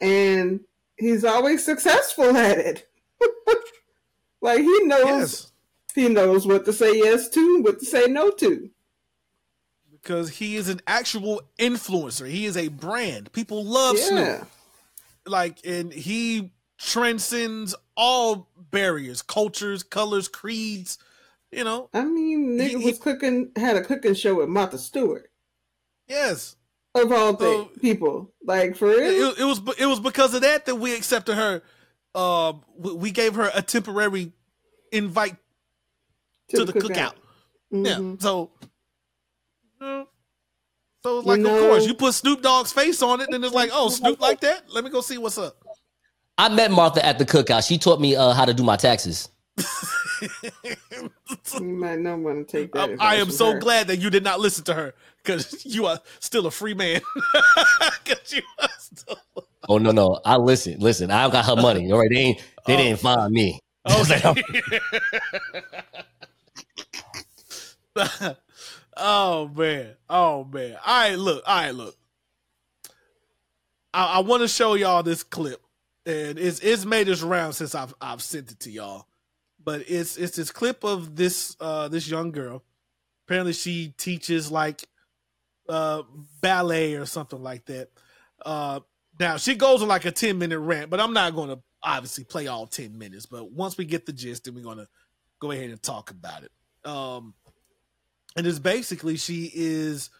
[0.00, 0.60] And
[0.96, 2.88] he's always successful at it.
[4.40, 5.52] like he knows Yes,
[5.98, 8.70] he knows what to say yes to, what to say no to.
[9.90, 12.28] because he is an actual influencer.
[12.28, 13.32] He is a brand.
[13.32, 14.46] People love Snoop.
[15.26, 20.96] Like and he transcends all barriers cultures colors creeds
[21.50, 25.28] you know I mean, nigga he- was cooking had a cooking show with Martha Stewart.
[26.06, 26.54] yes
[26.94, 28.32] Of all So- the people.
[28.44, 29.30] Like for real.
[29.32, 31.62] it, it was it was because of that that we accepted her
[32.14, 34.32] uh, we- we gave her a temporary
[34.92, 35.36] invite
[36.50, 37.12] to, the, cookout,
[37.70, 38.20] yeah Mhm.
[38.22, 38.50] so
[39.80, 40.04] uh,
[41.04, 43.54] so it's You like of course you put snoop dogg's face on it and it's
[43.54, 45.56] like oh snoop like that let me go see what's up
[46.40, 47.66] I met Martha at the cookout.
[47.66, 49.28] She taught me uh, how to do my taxes.
[50.20, 52.90] You might not want to take that.
[53.00, 53.58] I, I am so her.
[53.58, 57.00] glad that you did not listen to her because you are still a free man.
[58.30, 59.18] you are still-
[59.68, 60.20] Oh no, no.
[60.24, 61.10] I listen, listen.
[61.10, 61.90] I got her money.
[61.90, 62.76] All right, they ain't they Oh.
[62.76, 63.58] didn't find me.
[63.90, 64.22] Okay.
[68.96, 69.96] oh man.
[70.08, 70.76] Oh man.
[70.84, 71.42] All right, look.
[71.46, 71.96] All right, look.
[73.92, 75.60] I, I want to show y'all this clip,
[76.06, 79.06] and it's it's made its round since I've I've sent it to y'all.
[79.62, 82.64] But it's it's this clip of this uh this young girl.
[83.26, 84.88] Apparently, she teaches like
[85.68, 86.02] uh
[86.40, 87.90] ballet or something like that.
[88.44, 88.80] Uh,
[89.18, 92.24] now she goes on like a 10 minute rant, but I'm not going to obviously
[92.24, 93.26] play all 10 minutes.
[93.26, 94.88] But once we get the gist, then we're going to
[95.40, 96.52] go ahead and talk about it.
[96.88, 97.34] Um,
[98.36, 100.10] and it's basically she is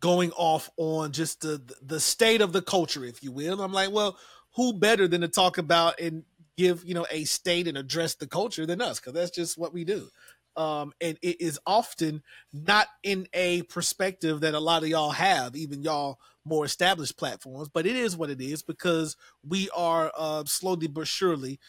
[0.00, 3.60] going off on just the the state of the culture, if you will.
[3.60, 4.16] I'm like, well,
[4.56, 6.24] who better than to talk about and
[6.56, 8.98] give you know a state and address the culture than us?
[8.98, 10.08] Because that's just what we do.
[10.56, 15.54] Um, and it is often not in a perspective that a lot of y'all have,
[15.54, 20.44] even y'all more established platforms, but it is what it is because we are uh,
[20.46, 21.60] slowly but surely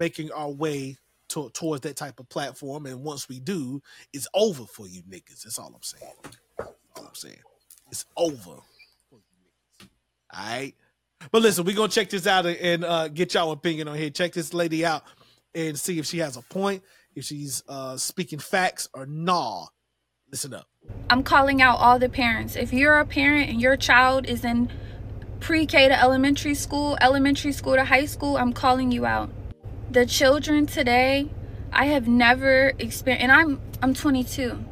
[0.00, 0.96] making our way
[1.34, 2.86] to, towards that type of platform.
[2.86, 5.42] And once we do, it's over for you niggas.
[5.42, 6.12] That's all I'm saying.
[6.58, 7.42] All I'm saying.
[7.90, 8.50] It's over.
[8.50, 8.62] All
[10.32, 10.74] right.
[11.30, 14.10] But listen, we're gonna check this out and, uh, get y'all opinion on here.
[14.10, 15.04] Check this lady out
[15.54, 16.82] and see if she has a point,
[17.14, 19.66] if she's uh, speaking facts or nah.
[20.30, 20.66] Listen up.
[21.08, 22.56] I'm calling out all the parents.
[22.56, 24.70] If you're a parent and your child is in
[25.40, 29.30] pre K to elementary school, elementary school to high school, I'm calling you out.
[29.94, 31.28] The children today,
[31.72, 34.64] I have never experienced, and I'm I'm 22.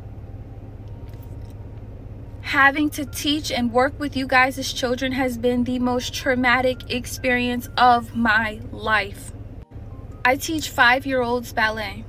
[2.40, 6.90] Having to teach and work with you guys as children has been the most traumatic
[6.90, 9.30] experience of my life.
[10.24, 12.04] I teach five year olds ballet,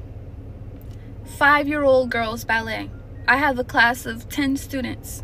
[1.23, 2.89] five year old girls ballet.
[3.27, 5.21] I have a class of 10 students.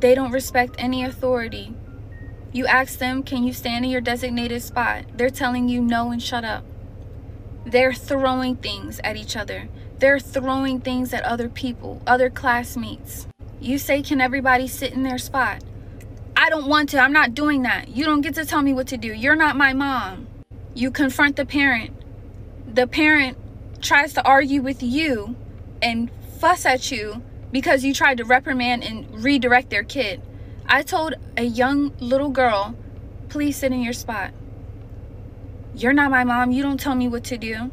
[0.00, 1.74] They don't respect any authority.
[2.54, 5.06] You ask them, can you stand in your designated spot?
[5.16, 6.64] They're telling you no and shut up.
[7.64, 9.68] They're throwing things at each other.
[9.98, 13.26] They're throwing things at other people, other classmates.
[13.58, 15.64] You say, can everybody sit in their spot?
[16.36, 16.98] I don't want to.
[16.98, 17.88] I'm not doing that.
[17.88, 19.12] You don't get to tell me what to do.
[19.12, 20.26] You're not my mom.
[20.74, 21.94] You confront the parent.
[22.66, 23.38] The parent
[23.80, 25.36] tries to argue with you
[25.80, 30.20] and fuss at you because you tried to reprimand and redirect their kid.
[30.66, 32.74] I told a young little girl,
[33.28, 34.32] please sit in your spot.
[35.74, 36.52] You're not my mom.
[36.52, 37.70] You don't tell me what to do.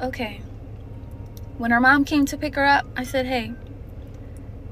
[0.00, 0.40] Okay.
[1.58, 3.52] When her mom came to pick her up, I said, Hey,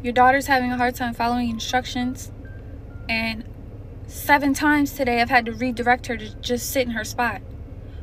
[0.03, 2.33] your daughter's having a hard time following instructions.
[3.09, 3.45] And
[4.09, 7.41] seven times today, I've had to redirect her to just sit in her spot.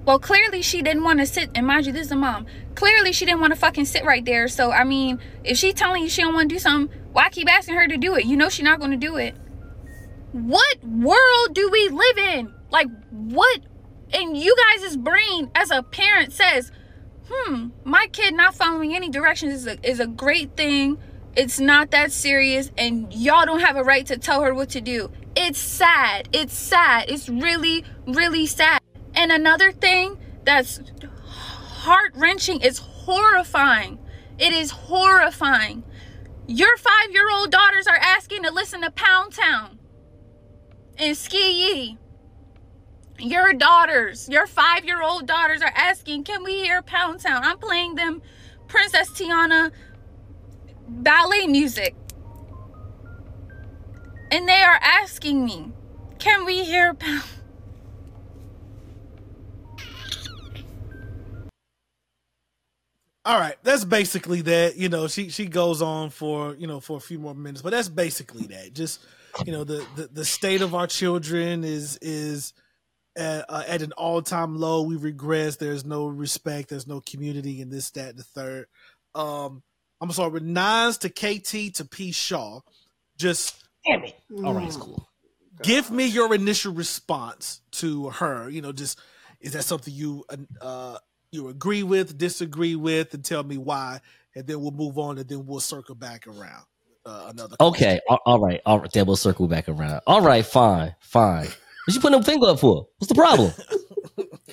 [0.05, 1.51] Well, clearly she didn't want to sit.
[1.53, 2.45] And mind you, this is a mom.
[2.75, 4.47] Clearly she didn't want to fucking sit right there.
[4.47, 7.51] So, I mean, if she's telling you she don't want to do something, why keep
[7.51, 8.25] asking her to do it?
[8.25, 9.35] You know she's not going to do it.
[10.31, 12.53] What world do we live in?
[12.69, 13.61] Like, what
[14.13, 16.71] in you guys' brain as a parent says,
[17.29, 20.97] hmm, my kid not following any directions is a, is a great thing.
[21.35, 24.81] It's not that serious, and y'all don't have a right to tell her what to
[24.81, 25.11] do.
[25.35, 26.27] It's sad.
[26.33, 27.05] It's sad.
[27.09, 28.81] It's really, really sad.
[29.15, 30.79] And another thing that's
[31.23, 33.99] heart wrenching is horrifying.
[34.37, 35.83] It is horrifying.
[36.49, 39.77] Your five year old daughters are asking to listen to Pound Town
[40.97, 41.37] and Ski
[41.75, 41.97] Yee.
[43.19, 47.43] Your daughters, your five year old daughters are asking, Can we hear Pound Town?
[47.43, 48.23] I'm playing them
[48.67, 49.71] Princess Tiana
[50.87, 51.95] ballet music.
[54.31, 55.71] And they are asking me,
[56.17, 57.29] Can we hear Pound
[63.25, 64.77] All right, that's basically that.
[64.77, 67.71] You know, she she goes on for you know for a few more minutes, but
[67.71, 68.73] that's basically that.
[68.73, 69.01] Just
[69.45, 72.53] you know, the the, the state of our children is is
[73.17, 74.83] at, uh, at an all time low.
[74.83, 75.57] We regress.
[75.57, 76.69] There's no respect.
[76.69, 78.67] There's no community in this, that, and the third.
[79.15, 79.63] Um,
[80.01, 82.61] I'm sorry, with nines to KT to P Shaw.
[83.17, 84.15] Just damn it.
[84.43, 85.07] All right, it's cool.
[85.61, 88.49] Give me your initial response to her.
[88.49, 88.97] You know, just
[89.41, 90.25] is that something you
[90.61, 90.97] uh
[91.31, 94.01] you agree with, disagree with, and tell me why,
[94.35, 96.65] and then we'll move on, and then we'll circle back around.
[97.05, 97.55] Uh, another.
[97.59, 97.99] Okay.
[98.09, 98.61] All, all right.
[98.65, 98.91] All right.
[98.91, 100.01] Then we'll circle back around.
[100.05, 100.45] All right.
[100.45, 100.95] Fine.
[100.99, 101.45] Fine.
[101.45, 102.87] What you putting a finger up for?
[102.97, 103.51] What's the problem?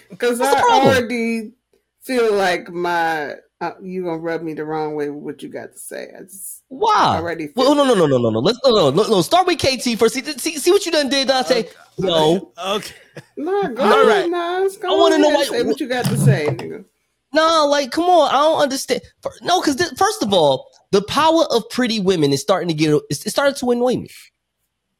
[0.09, 1.53] Because I already
[2.01, 5.73] feel like my uh, you gonna rub me the wrong way with what you got
[5.73, 6.09] to say.
[6.19, 7.17] I just Why?
[7.17, 7.49] already.
[7.57, 8.39] Well, no, no, no, no, no, no.
[8.41, 9.23] Let's no, no, no, no.
[9.23, 10.15] Start with KT first.
[10.15, 11.61] See, see, see what you done did, Dante.
[11.61, 11.71] Okay.
[11.99, 12.95] No, Okay.
[13.39, 14.63] No, go All ahead, right.
[14.63, 14.77] Nas.
[14.77, 16.85] Go I wanna know why- Say what you got to say, nigga.
[17.33, 18.29] no, like, come on.
[18.29, 19.01] I don't understand.
[19.43, 22.91] No, because first of all, the power of pretty women is starting to get.
[23.11, 24.09] It's, it's starting to annoy me.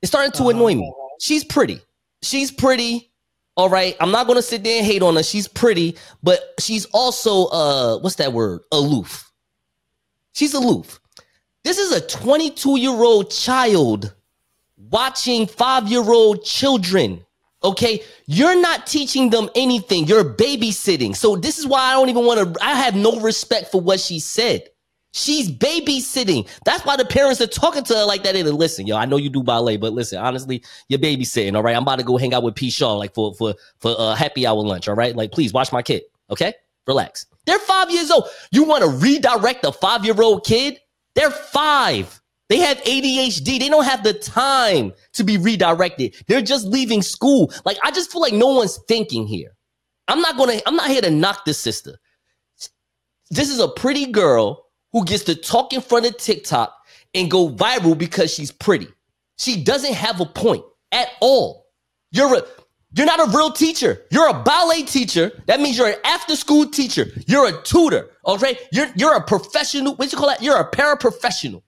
[0.03, 0.93] It's starting to annoy me.
[1.21, 1.81] She's pretty.
[2.23, 3.06] She's pretty.
[3.57, 3.97] All right.
[4.01, 5.23] I'm not gonna sit there and hate on her.
[5.23, 8.61] She's pretty, but she's also uh, what's that word?
[8.73, 9.33] Aloof.
[10.33, 11.01] She's aloof.
[11.65, 14.15] This is a 22 year old child
[14.77, 17.25] watching five year old children.
[17.65, 20.07] Okay, you're not teaching them anything.
[20.07, 21.17] You're babysitting.
[21.17, 22.65] So this is why I don't even want to.
[22.65, 24.69] I have no respect for what she said.
[25.17, 26.47] She's babysitting.
[26.67, 28.37] That's why the parents are talking to her like that.
[28.37, 31.57] And listen, yo, I know you do ballet, but listen, honestly, you're babysitting.
[31.57, 32.69] All right, I'm about to go hang out with P.
[32.69, 34.89] Shaw like for for for uh, happy hour lunch.
[34.89, 36.03] All right, like please watch my kid.
[36.29, 36.53] Okay,
[36.87, 37.25] relax.
[37.47, 38.29] They're five years old.
[38.51, 40.81] You want to redirect a five year old kid?
[41.15, 42.21] They're five.
[42.51, 43.59] They have ADHD.
[43.59, 46.15] They don't have the time to be redirected.
[46.27, 47.51] They're just leaving school.
[47.65, 49.57] Like I just feel like no one's thinking here.
[50.09, 50.61] I'm not gonna.
[50.67, 51.97] I'm not here to knock this sister.
[53.31, 54.66] This is a pretty girl
[54.97, 56.75] who gets to talk in front of TikTok
[57.13, 58.89] and go viral because she's pretty.
[59.37, 61.67] She doesn't have a point at all.
[62.13, 62.43] You're a
[62.95, 64.01] you're not a real teacher.
[64.11, 65.33] You're a ballet teacher.
[65.49, 67.09] That means you're an after school teacher.
[67.27, 68.09] You're a tutor.
[68.27, 68.59] Okay.
[68.73, 69.97] You're you're a professional.
[69.97, 70.41] What you call that?
[70.41, 71.63] You're a paraprofessional.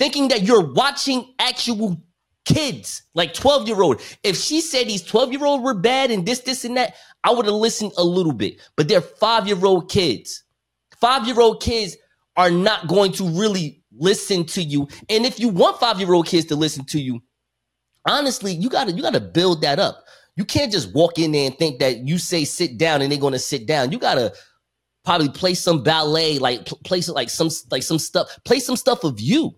[0.00, 2.02] Thinking that you're watching actual
[2.44, 4.00] kids, like 12 year old.
[4.24, 7.30] If she said these 12 year old were bad and this, this, and that, I
[7.30, 8.56] would have listened a little bit.
[8.74, 10.42] But they're five year old kids.
[11.00, 11.96] Five year old kids
[12.38, 14.88] are not going to really listen to you.
[15.10, 17.20] And if you want five year old kids to listen to you,
[18.06, 20.04] honestly, you gotta you gotta build that up.
[20.36, 23.18] You can't just walk in there and think that you say sit down and they're
[23.18, 23.90] gonna sit down.
[23.90, 24.32] You gotta
[25.04, 29.02] probably play some ballet, like play some like some like some stuff, play some stuff
[29.02, 29.56] of you.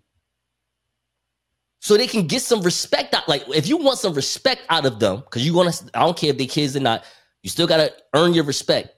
[1.83, 3.29] So they can get some respect out.
[3.29, 6.17] Like if you want some respect out of them, because you want to, I don't
[6.17, 7.05] care if they kids or not,
[7.43, 8.95] you still gotta earn your respect.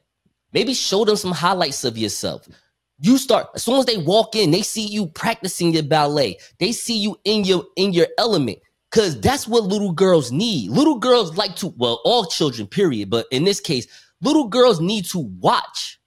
[0.53, 2.47] Maybe show them some highlights of yourself.
[3.03, 6.39] You start as soon as they walk in, they see you practicing your ballet.
[6.59, 8.61] They see you in your in your element.
[8.93, 10.71] Cause that's what little girls need.
[10.71, 13.11] Little girls like to, well, all children, period.
[13.11, 13.87] But in this case,
[14.21, 15.99] little girls need to watch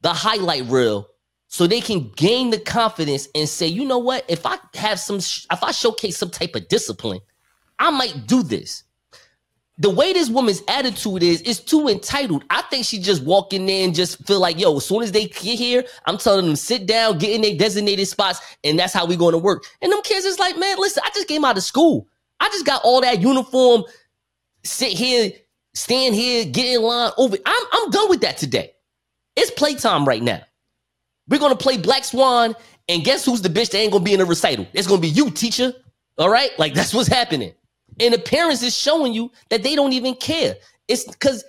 [0.00, 1.06] the highlight reel
[1.48, 4.24] so they can gain the confidence and say, you know what?
[4.26, 7.20] If I have some, if I showcase some type of discipline,
[7.78, 8.84] I might do this.
[9.80, 12.44] The way this woman's attitude is, is too entitled.
[12.50, 15.12] I think she just walk in there and just feel like, yo, as soon as
[15.12, 18.92] they get here, I'm telling them sit down, get in their designated spots, and that's
[18.92, 19.64] how we going to work.
[19.80, 22.08] And them kids is like, man, listen, I just came out of school.
[22.40, 23.84] I just got all that uniform,
[24.64, 25.32] sit here,
[25.74, 27.36] stand here, get in line over.
[27.44, 28.72] I'm I'm done with that today.
[29.36, 30.42] It's playtime right now.
[31.28, 32.54] We're gonna play Black Swan,
[32.88, 34.66] and guess who's the bitch that ain't gonna be in the recital?
[34.72, 35.72] It's gonna be you, teacher.
[36.16, 37.52] All right, like that's what's happening.
[38.00, 40.56] And parents is showing you that they don't even care.
[40.86, 41.44] It's because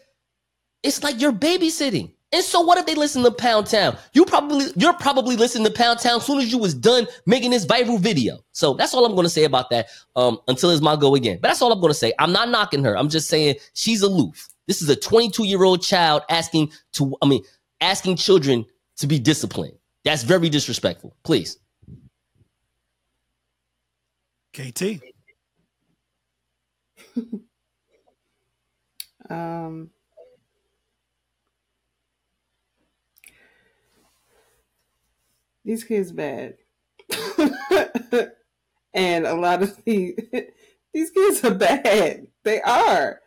[0.84, 2.14] it's like you're babysitting.
[2.32, 3.98] And so what if they listen to Pound Town?
[4.14, 7.52] You probably you're probably listening to Pound Town as soon as you was done making
[7.52, 8.40] this viral video.
[8.52, 9.88] So that's all I'm gonna say about that.
[10.16, 11.40] Um, until it's my go again.
[11.42, 12.14] But that's all I'm gonna say.
[12.20, 12.96] I'm not knocking her.
[12.96, 14.48] I'm just saying she's aloof.
[14.68, 17.44] This is a 22 year old child asking to, I mean,
[17.82, 18.66] asking children
[18.98, 19.74] to be disciplined.
[20.06, 21.16] That's very disrespectful.
[21.24, 21.58] Please.
[24.54, 25.02] KT.
[29.30, 29.90] Um
[35.66, 36.56] these kids bad.
[38.94, 40.16] and a lot of the
[40.94, 42.28] these kids are bad.
[42.44, 43.20] They are.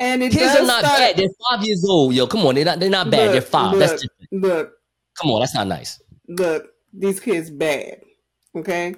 [0.00, 1.16] And it Kids are not start- bad.
[1.16, 2.12] They're five years old.
[2.14, 2.54] Yo, come on.
[2.56, 3.24] They're not, they're not bad.
[3.26, 3.70] Look, they're five.
[3.72, 4.42] Look, that's different.
[4.44, 4.72] look,
[5.20, 5.40] Come on.
[5.40, 6.02] That's not nice.
[6.28, 8.00] look, these kids bad.
[8.56, 8.94] Okay?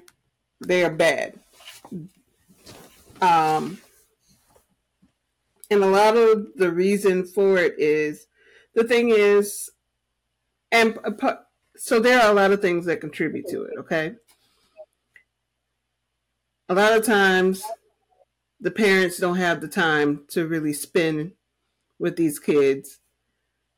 [0.61, 1.35] They are bad.
[3.21, 3.79] Um
[5.71, 8.27] and a lot of the reason for it is
[8.75, 9.71] the thing is
[10.73, 10.99] and
[11.77, 14.15] so there are a lot of things that contribute to it, okay?
[16.69, 17.63] A lot of times
[18.61, 21.33] the parents don't have the time to really spend
[21.99, 22.99] with these kids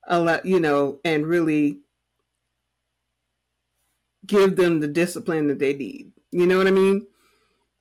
[0.07, 1.81] a lot, you know, and really
[4.25, 6.13] give them the discipline that they need.
[6.31, 7.07] You know what I mean?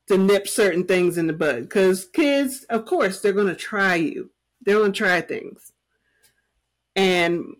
[0.07, 1.63] To nip certain things in the bud.
[1.63, 4.29] Because kids, of course, they're going to try you.
[4.61, 5.71] They're going to try things.
[6.95, 7.55] And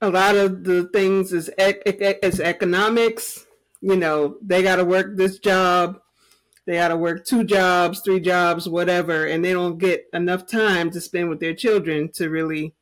[0.00, 3.46] a lot of the things is, is economics.
[3.80, 6.00] You know, they got to work this job.
[6.66, 9.26] They got to work two jobs, three jobs, whatever.
[9.26, 12.74] And they don't get enough time to spend with their children to really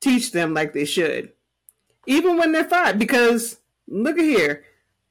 [0.00, 1.32] teach them like they should
[2.06, 2.98] even when they're five.
[2.98, 3.58] Because
[3.88, 4.64] look at here,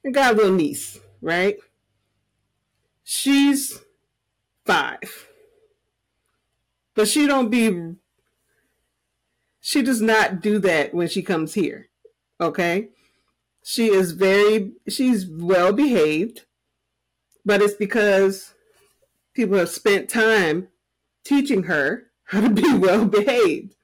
[0.06, 1.56] I got a little niece, right?
[3.02, 3.80] She's
[4.64, 5.28] five,
[6.94, 7.94] but she don't be.
[9.60, 11.88] She does not do that when she comes here.
[12.40, 12.88] Okay,
[13.64, 14.72] she is very.
[14.88, 16.44] She's well behaved,
[17.44, 18.54] but it's because
[19.34, 20.68] people have spent time
[21.24, 23.76] teaching her how to be well behaved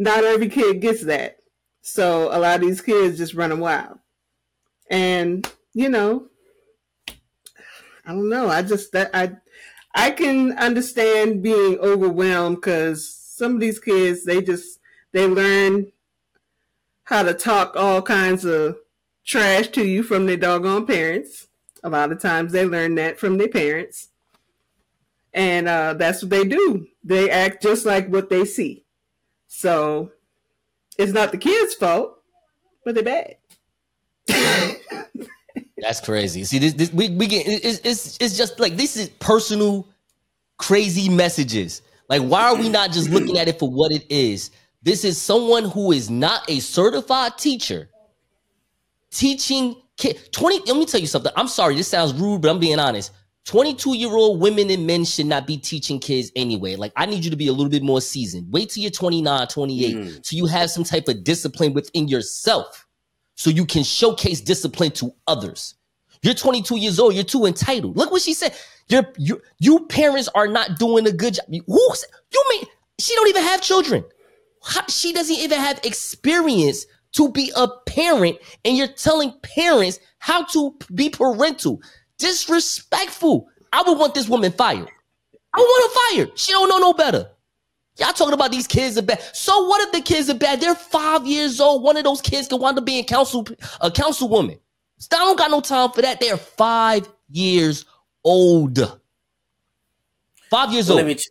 [0.00, 1.36] not every kid gets that.
[1.82, 3.99] So a lot of these kids just running wild.
[4.90, 6.26] And, you know,
[8.04, 8.48] I don't know.
[8.48, 9.36] I just that I
[9.94, 14.80] I can understand being overwhelmed because some of these kids they just
[15.12, 15.92] they learn
[17.04, 18.78] how to talk all kinds of
[19.24, 21.48] trash to you from their doggone parents.
[21.82, 24.08] A lot of times they learn that from their parents.
[25.32, 26.86] And uh, that's what they do.
[27.04, 28.84] They act just like what they see.
[29.46, 30.10] So
[30.98, 32.20] it's not the kids' fault,
[32.84, 33.36] but they're bad.
[35.82, 36.44] That's crazy.
[36.44, 39.86] See, this, this we, we get it's, it's it's just like this is personal,
[40.58, 41.82] crazy messages.
[42.08, 44.50] Like, why are we not just looking at it for what it is?
[44.82, 47.88] This is someone who is not a certified teacher
[49.10, 50.60] teaching kid 20.
[50.72, 51.32] Let me tell you something.
[51.36, 53.12] I'm sorry, this sounds rude, but I'm being honest.
[53.46, 56.76] 22 year old women and men should not be teaching kids anyway.
[56.76, 58.52] Like, I need you to be a little bit more seasoned.
[58.52, 60.26] Wait till you're 29, 28, Mm.
[60.26, 62.86] so you have some type of discipline within yourself
[63.40, 65.74] so you can showcase discipline to others.
[66.20, 67.14] You're 22 years old.
[67.14, 67.96] You're too entitled.
[67.96, 68.54] Look what she said.
[68.88, 71.46] Your you you parents are not doing a good job.
[71.48, 71.94] Who,
[72.34, 72.64] you mean
[72.98, 74.04] she don't even have children?
[74.62, 78.36] How- she doesn't even have experience to be a parent,
[78.66, 81.80] and you're telling parents how to be parental.
[82.18, 83.48] Disrespectful.
[83.72, 84.90] I would want this woman fired.
[85.54, 86.38] I want her fired.
[86.38, 87.30] She don't know no better.
[88.00, 89.22] Y'all talking about these kids are bad.
[89.34, 90.60] So what if the kids are bad?
[90.60, 91.82] They're five years old.
[91.82, 93.46] One of those kids can wind up being council
[93.80, 94.58] a councilwoman.
[95.12, 96.18] I don't got no time for that.
[96.20, 97.84] They're five years
[98.24, 98.78] old.
[100.50, 100.98] Five years So old.
[100.98, 101.28] let me ch-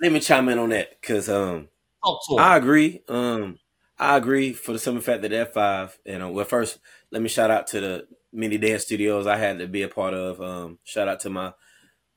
[0.00, 1.68] let me chime in on that because um
[2.04, 2.38] 'em.
[2.38, 3.02] I agree.
[3.08, 3.58] Um,
[3.98, 5.98] I agree for the simple fact that they're five.
[6.04, 6.78] And uh, well, first,
[7.10, 10.14] let me shout out to the many dance studios I had to be a part
[10.14, 10.40] of.
[10.40, 11.52] Um, shout out to my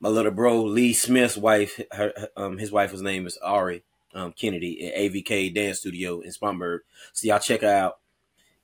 [0.00, 1.80] my little bro Lee Smith's wife.
[1.92, 3.82] Her, her- um, his wife's name is Ari
[4.14, 6.82] um, Kennedy at AVK Dance Studio in Spartanburg.
[7.12, 7.98] So y'all check out.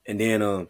[0.07, 0.69] And then um,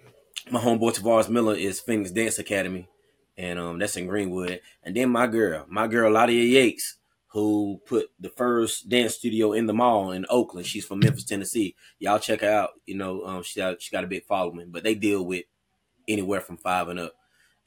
[0.50, 2.88] my homeboy Tavares Miller is Phoenix Dance Academy,
[3.36, 4.60] and um, that's in Greenwood.
[4.82, 6.96] And then my girl, my girl Ladia Yates,
[7.28, 10.66] who put the first dance studio in the mall in Oakland.
[10.66, 11.74] She's from Memphis, Tennessee.
[11.98, 12.70] Y'all check her out.
[12.86, 15.44] You know, um, she got, she got a big following, but they deal with
[16.08, 17.14] anywhere from five and up.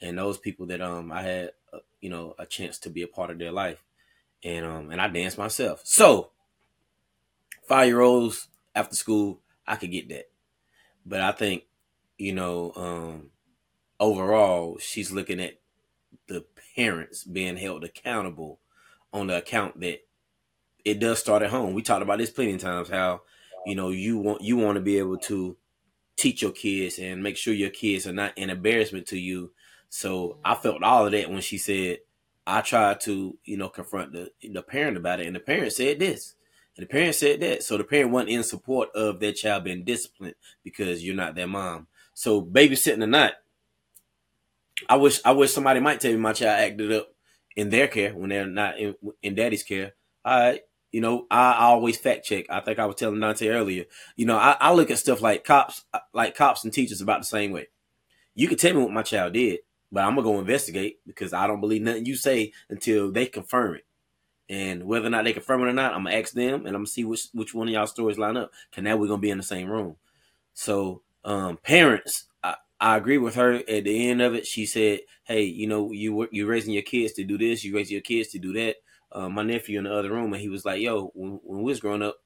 [0.01, 3.07] And those people that um I had, uh, you know, a chance to be a
[3.07, 3.83] part of their life.
[4.43, 5.81] and um and I dance myself.
[5.83, 6.31] So
[7.69, 10.25] five year olds after school, I could get that.
[11.05, 11.63] But I think,
[12.17, 13.29] you know, um
[13.99, 15.59] overall, she's looking at
[16.27, 16.45] the
[16.75, 18.59] parents being held accountable
[19.13, 19.99] on the account that
[20.83, 21.73] it does start at home.
[21.73, 23.21] We talked about this plenty of times how,
[23.65, 25.55] you know, you want you want to be able to
[26.15, 29.51] teach your kids and make sure your kids are not an embarrassment to you.
[29.89, 31.99] So I felt all of that when she said,
[32.45, 35.99] I tried to, you know, confront the the parent about it, and the parent said
[35.99, 36.35] this,
[36.79, 37.61] and the parent said that.
[37.61, 41.45] So the parent wasn't in support of their child being disciplined because you're not their
[41.45, 41.87] mom.
[42.13, 43.33] So babysitting or not,
[44.87, 47.09] I wish I wish somebody might tell me my child acted up
[47.57, 49.91] in their care when they're not in, in daddy's care.
[50.23, 50.61] I,
[50.93, 52.45] you know, I, I, always fact check.
[52.49, 53.83] I think I was telling Dante earlier.
[54.15, 57.25] You know, I, I look at stuff like cops, like cops and teachers about the
[57.25, 57.67] same way.
[58.35, 59.59] You can tell me what my child did,
[59.91, 63.75] but I'm gonna go investigate because I don't believe nothing you say until they confirm
[63.75, 63.85] it.
[64.49, 66.81] And whether or not they confirm it or not, I'm gonna ask them and I'm
[66.81, 68.51] gonna see which which one of y'all stories line up.
[68.73, 69.95] Cause now we're gonna be in the same room.
[70.53, 73.55] So um, parents, I, I agree with her.
[73.55, 77.13] At the end of it, she said, "Hey, you know, you you raising your kids
[77.13, 78.77] to do this, you raising your kids to do that."
[79.11, 81.71] Uh, my nephew in the other room, and he was like, "Yo, when, when we
[81.71, 82.17] was growing up,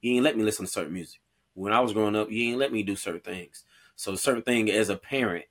[0.00, 1.20] you ain't let me listen to certain music.
[1.54, 3.64] When I was growing up, you ain't let me do certain things.
[3.96, 5.46] So certain thing as a parent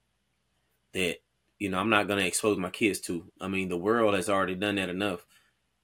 [0.94, 1.18] that
[1.60, 3.26] you know I'm not gonna expose my kids to.
[3.42, 5.26] I mean, the world has already done that enough,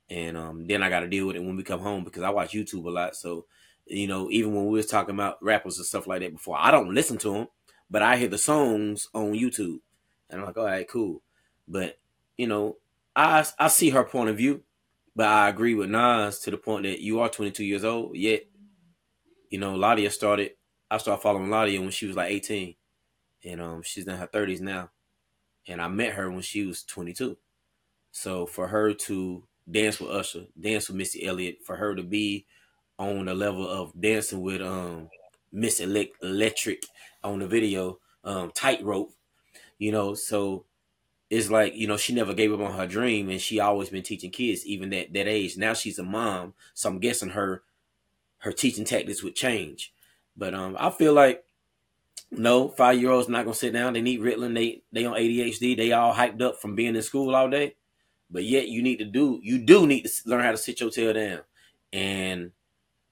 [0.10, 2.30] and um, then I got to deal with it when we come home because I
[2.30, 3.16] watch YouTube a lot.
[3.16, 3.46] So
[3.86, 6.72] you know, even when we was talking about rappers and stuff like that before, I
[6.72, 7.48] don't listen to them,
[7.90, 9.80] but I hear the songs on YouTube,
[10.30, 11.22] and I'm like, all right, cool.
[11.68, 12.00] But
[12.38, 12.78] you know,
[13.16, 14.64] I I see her point of view,
[15.16, 18.44] but I agree with Nas to the point that you are 22 years old, yet
[19.50, 20.52] you know, Ladia started.
[20.92, 22.76] I started following Ladia when she was like 18,
[23.46, 24.90] and um, she's in her 30s now
[25.70, 27.38] and I met her when she was 22.
[28.12, 32.46] So for her to dance with Usher, dance with Missy Elliott, for her to be
[32.98, 35.10] on the level of dancing with um
[35.52, 36.84] Miss Electric
[37.24, 39.12] on the video, um, tightrope,
[39.78, 40.66] you know, so
[41.30, 44.04] it's like, you know, she never gave up on her dream and she always been
[44.04, 45.58] teaching kids, even at that age.
[45.58, 47.64] Now she's a mom, so I'm guessing her
[48.40, 49.94] her teaching tactics would change.
[50.36, 51.44] But um I feel like
[52.32, 53.94] no, five year olds not gonna sit down.
[53.94, 54.56] They need Ritalin.
[54.56, 55.76] They they on ADHD.
[55.76, 57.76] They all hyped up from being in school all day.
[58.32, 60.92] But yet you need to do you do need to learn how to sit your
[60.92, 61.42] tail down.
[61.92, 62.52] And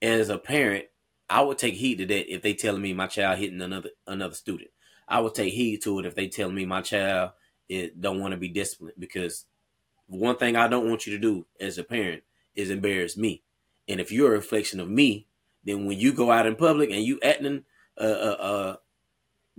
[0.01, 0.86] as a parent,
[1.30, 4.36] I would take heed to that if they telling me my child hitting another another
[4.36, 4.70] student.
[5.07, 7.32] I would take heed to it if they tell me my child
[7.70, 9.45] it don't want to be disciplined because
[10.07, 12.24] one thing I don't want you to do as a parent
[12.55, 13.43] is embarrass me.
[13.88, 15.28] And if you're a reflection of me,
[15.63, 17.65] then when you go out in public and you acting
[17.99, 18.76] uh, uh, uh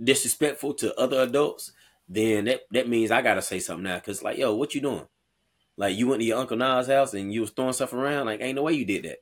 [0.01, 1.71] disrespectful to other adults,
[2.07, 3.99] then that, that means I gotta say something now.
[3.99, 5.07] Cause like, yo, what you doing?
[5.79, 8.25] Like you went to your Uncle Nas house and you was throwing stuff around.
[8.25, 9.19] Like, ain't no way you did that.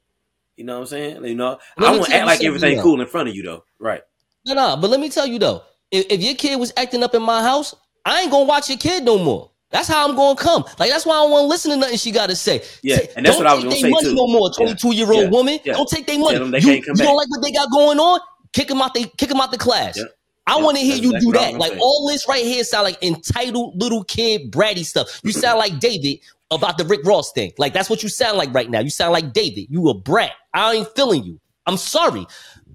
[0.56, 1.24] You know what I'm saying?
[1.24, 3.64] You know, I won't act like everything cool in front of you though.
[3.78, 4.02] Right.
[4.44, 7.14] No, no, but let me tell you though, if, if your kid was acting up
[7.14, 9.52] in my house, I ain't gonna watch your kid no more.
[9.70, 10.64] That's how I'm gonna come.
[10.80, 12.64] Like that's why I don't want to listen to nothing she got to say.
[12.82, 14.16] Yeah, and that's don't what I was gonna say money too.
[14.16, 15.30] No more, 22 year old yeah.
[15.30, 15.60] woman.
[15.64, 15.74] Yeah.
[15.74, 16.40] Don't take their money.
[16.50, 18.20] They you you don't like what they got going on?
[18.54, 18.96] Kick them out.
[18.96, 20.00] They kick them out the class.
[20.48, 21.54] I want to hear that's you exactly do that.
[21.60, 25.20] Like all this right here sound like entitled little kid bratty stuff.
[25.22, 26.20] You sound like David
[26.52, 27.52] about the Rick Ross thing.
[27.58, 28.80] Like that's what you sound like right now.
[28.80, 29.68] You sound like David.
[29.70, 30.32] You a brat.
[30.54, 31.40] I ain't feeling you.
[31.66, 32.26] I'm sorry.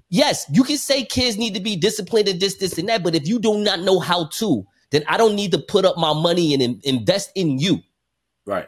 [0.09, 3.15] Yes, you can say kids need to be disciplined and this, this, and that, but
[3.15, 6.13] if you do not know how to, then I don't need to put up my
[6.13, 7.79] money and in- invest in you.
[8.45, 8.67] Right.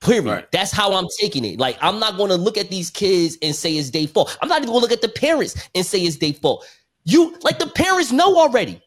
[0.00, 0.24] Period.
[0.24, 0.50] Right.
[0.52, 1.60] That's how I'm taking it.
[1.60, 4.36] Like I'm not going to look at these kids and say it's their fault.
[4.42, 6.66] I'm not even going to look at the parents and say it's their fault.
[7.04, 8.82] You like the parents know already.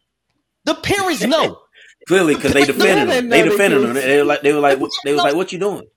[0.65, 1.60] The parents know.
[2.07, 3.29] Clearly, because they defended them.
[3.29, 3.93] They defended them.
[3.93, 5.87] They were like, they were like, what, they was like, what you doing?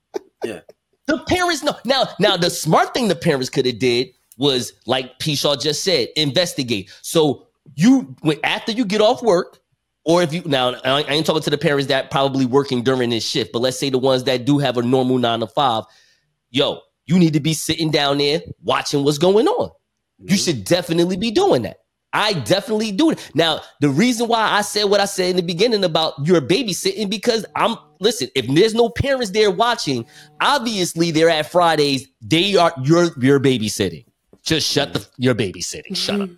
[0.43, 0.61] Yeah.
[1.07, 1.75] The parents know.
[1.85, 6.09] Now, now the smart thing the parents could have did was like P-Shaw just said,
[6.15, 6.91] investigate.
[7.01, 9.59] So you when after you get off work,
[10.03, 13.09] or if you now I I ain't talking to the parents that probably working during
[13.09, 15.83] this shift, but let's say the ones that do have a normal nine to five,
[16.49, 19.71] yo, you need to be sitting down there watching what's going on.
[20.19, 20.35] You mm-hmm.
[20.35, 21.77] should definitely be doing that.
[22.15, 23.31] I definitely do it.
[23.35, 27.09] Now, the reason why I said what I said in the beginning about your babysitting,
[27.09, 30.05] because I'm listen, if there's no parents there watching,
[30.39, 34.05] obviously they're at Fridays, they are you're you're babysitting.
[34.43, 35.23] Just shut the mm-hmm.
[35.23, 35.91] you're babysitting.
[35.91, 35.93] Mm-hmm.
[35.93, 36.29] Shut up.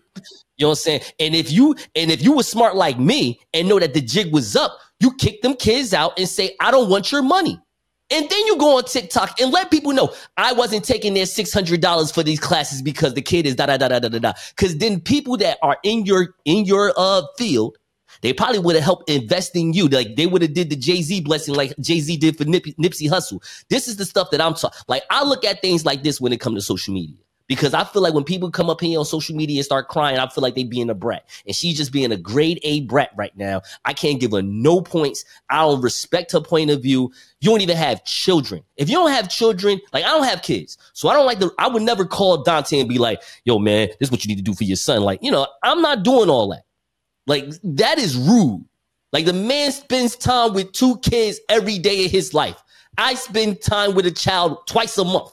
[0.58, 1.02] You know what I'm saying?
[1.20, 4.34] And if you and if you were smart like me and know that the jig
[4.34, 7.62] was up, you kick them kids out and say, I don't want your money.
[8.12, 11.54] And then you go on TikTok and let people know I wasn't taking their six
[11.54, 14.34] hundred dollars for these classes because the kid is da da da da da da.
[14.56, 17.78] Because then people that are in your in your uh field
[18.22, 19.88] They probably would have helped invest in you.
[19.88, 22.66] Like they would have did the Jay Z blessing, like Jay Z did for Nip-
[22.80, 23.42] Nipsey Hussle.
[23.70, 24.80] This is the stuff that I'm talking.
[24.88, 27.18] Like I look at things like this when it comes to social media
[27.48, 30.18] because I feel like when people come up here on social media and start crying,
[30.18, 31.26] I feel like they being a brat.
[31.46, 33.62] And she's just being a grade A brat right now.
[33.86, 35.24] I can't give her no points.
[35.50, 37.12] I don't respect her point of view.
[37.40, 38.64] You don't even have children.
[38.76, 40.78] If you don't have children, like I don't have kids.
[40.94, 43.88] So I don't like the I would never call Dante and be like, yo, man,
[44.00, 45.02] this is what you need to do for your son.
[45.02, 46.64] Like, you know, I'm not doing all that.
[47.26, 48.66] Like, that is rude.
[49.14, 52.62] Like the man spends time with two kids every day of his life.
[52.98, 55.32] I spend time with a child twice a month.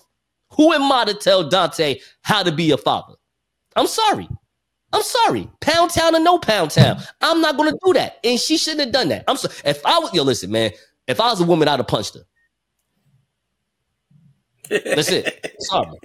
[0.57, 3.15] Who am I to tell Dante how to be a father?
[3.77, 4.29] I'm sorry.
[4.93, 5.51] I'm sorry.
[5.61, 7.03] Pound town or no pound town.
[7.21, 8.19] I'm not gonna do that.
[8.23, 9.25] And she shouldn't have done that.
[9.27, 9.55] I'm sorry.
[9.65, 10.71] If I was yo, listen, man,
[11.07, 12.25] if I was a woman, I'd have punched her.
[14.69, 15.57] That's it.
[15.61, 15.99] Sorry.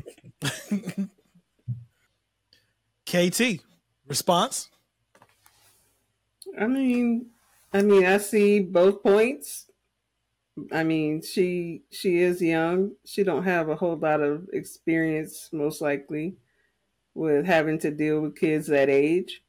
[3.06, 3.64] KT,
[4.08, 4.70] response?
[6.60, 7.28] I mean,
[7.74, 9.69] I mean, I see both points.
[10.72, 12.94] I mean, she she is young.
[13.06, 16.36] She don't have a whole lot of experience, most likely,
[17.14, 19.44] with having to deal with kids that age.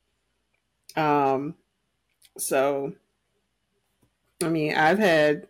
[0.96, 1.54] Um,
[2.36, 2.94] so,
[4.42, 5.48] I mean, I've had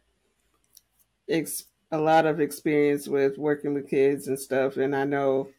[1.28, 5.50] ex- a lot of experience with working with kids and stuff, and I know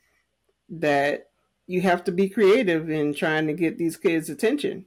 [0.69, 1.29] that
[1.67, 4.85] you have to be creative in trying to get these kids' attention.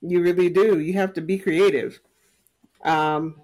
[0.00, 0.78] You really do.
[0.80, 2.00] You have to be creative.
[2.82, 3.36] Um,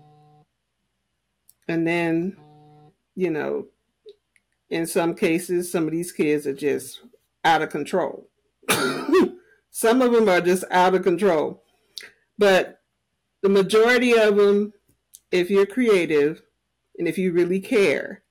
[1.69, 2.37] and then,
[3.14, 3.66] you know,
[4.71, 7.01] in some cases, some of these kids are just
[7.45, 8.29] out of control.
[9.71, 11.62] some of them are just out of control.
[12.37, 12.81] But
[13.43, 14.73] the majority of them,
[15.31, 16.43] if you're creative
[16.99, 18.23] and if you really care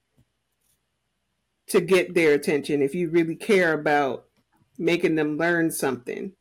[1.67, 4.25] to get their attention, if you really care about
[4.77, 6.33] making them learn something,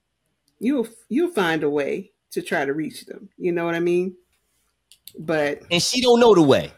[0.58, 3.30] you'll you'll find a way to try to reach them.
[3.36, 4.16] You know what I mean?
[5.18, 6.72] But and she don't know the way.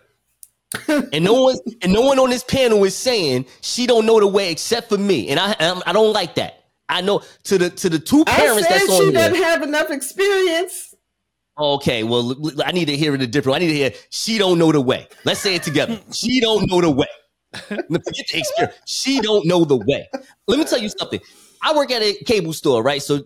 [0.88, 4.26] And no one and no one on this panel is saying she don't know the
[4.26, 6.64] way except for me, and I I'm, I do not like that.
[6.88, 9.62] I know to the to the two parents I said that's on she doesn't have
[9.62, 10.94] enough experience.
[11.58, 13.56] Okay, well, I need to hear it a different.
[13.56, 15.08] I need to hear she don't know the way.
[15.24, 15.98] Let's say it together.
[16.12, 17.08] she don't know the way.
[17.52, 18.76] Forget the experience.
[18.86, 20.08] She don't know the way.
[20.46, 21.20] Let me tell you something.
[21.62, 23.02] I work at a cable store, right?
[23.02, 23.22] So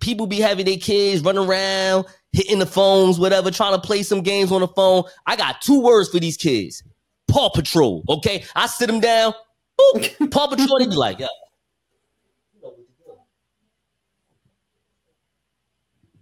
[0.00, 4.22] people be having their kids run around, hitting the phones, whatever, trying to play some
[4.22, 5.04] games on the phone.
[5.26, 6.82] I got two words for these kids:
[7.28, 8.04] Paw Patrol.
[8.08, 9.34] Okay, I sit them down.
[9.78, 10.78] Boop, Paw Patrol.
[10.78, 11.26] They be like, yeah.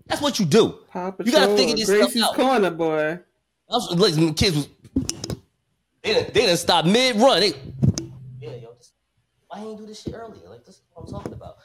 [0.07, 0.79] That's what you do.
[0.91, 2.35] Paw You gotta Patrol figure this Gracie's stuff out.
[2.35, 3.19] Corner, boy.
[3.71, 4.69] I was, listen, kids was
[6.03, 7.41] they done, they done stop mid run.
[7.41, 7.55] They,
[8.41, 8.93] yeah, yo, this,
[9.47, 10.49] why you ain't do this shit earlier?
[10.49, 11.57] Like this is what I'm talking about.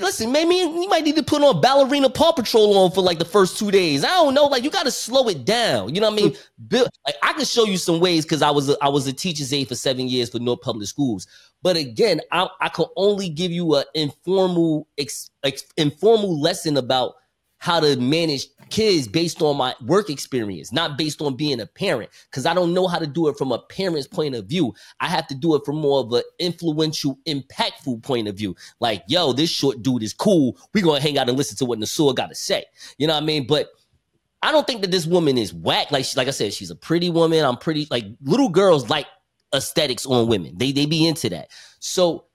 [0.00, 3.24] Listen, maybe you might need to put on ballerina Paw Patrol on for like the
[3.24, 4.04] first two days.
[4.04, 5.94] I don't know, like you got to slow it down.
[5.94, 6.36] You know what I mean?
[6.68, 9.12] Bill, like I can show you some ways because I was a, I was a
[9.12, 11.26] teacher's aide for seven years for North Public Schools.
[11.62, 17.14] But again, I I can only give you an informal ex, ex, informal lesson about
[17.58, 22.10] how to manage kids based on my work experience, not based on being a parent.
[22.30, 24.74] Because I don't know how to do it from a parent's point of view.
[25.00, 28.54] I have to do it from more of an influential, impactful point of view.
[28.80, 30.56] Like, yo, this short dude is cool.
[30.72, 32.64] we gonna hang out and listen to what Nasua got to say.
[32.98, 33.46] You know what I mean?
[33.46, 33.68] But
[34.42, 35.90] I don't think that this woman is whack.
[35.90, 37.44] Like, she, like I said, she's a pretty woman.
[37.44, 39.06] I'm pretty like little girls like
[39.54, 40.56] aesthetics on women.
[40.56, 41.50] They they be into that.
[41.80, 42.27] So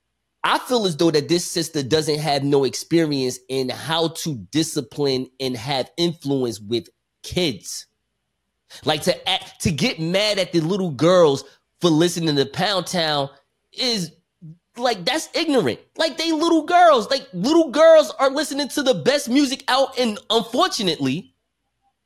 [0.44, 5.28] I feel as though that this sister doesn't have no experience in how to discipline
[5.40, 6.90] and have influence with
[7.24, 7.86] kids.
[8.84, 11.44] Like to act, to get mad at the little girls
[11.80, 13.30] for listening to Pound Town
[13.72, 14.12] is
[14.76, 15.80] like that's ignorant.
[15.98, 20.18] Like they little girls, like little girls are listening to the best music out, and
[20.30, 21.34] unfortunately,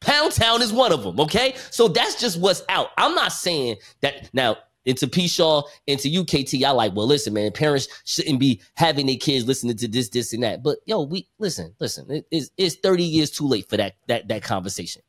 [0.01, 1.19] Pound Town is one of them.
[1.19, 2.89] Okay, so that's just what's out.
[2.97, 4.57] I'm not saying that now
[4.88, 6.63] into P Shaw, into UKT.
[6.63, 10.33] I like, well, listen, man, parents shouldn't be having their kids listening to this, this,
[10.33, 10.63] and that.
[10.63, 14.27] But yo, we listen, listen, it, it's, it's 30 years too late for that that
[14.29, 15.03] that conversation.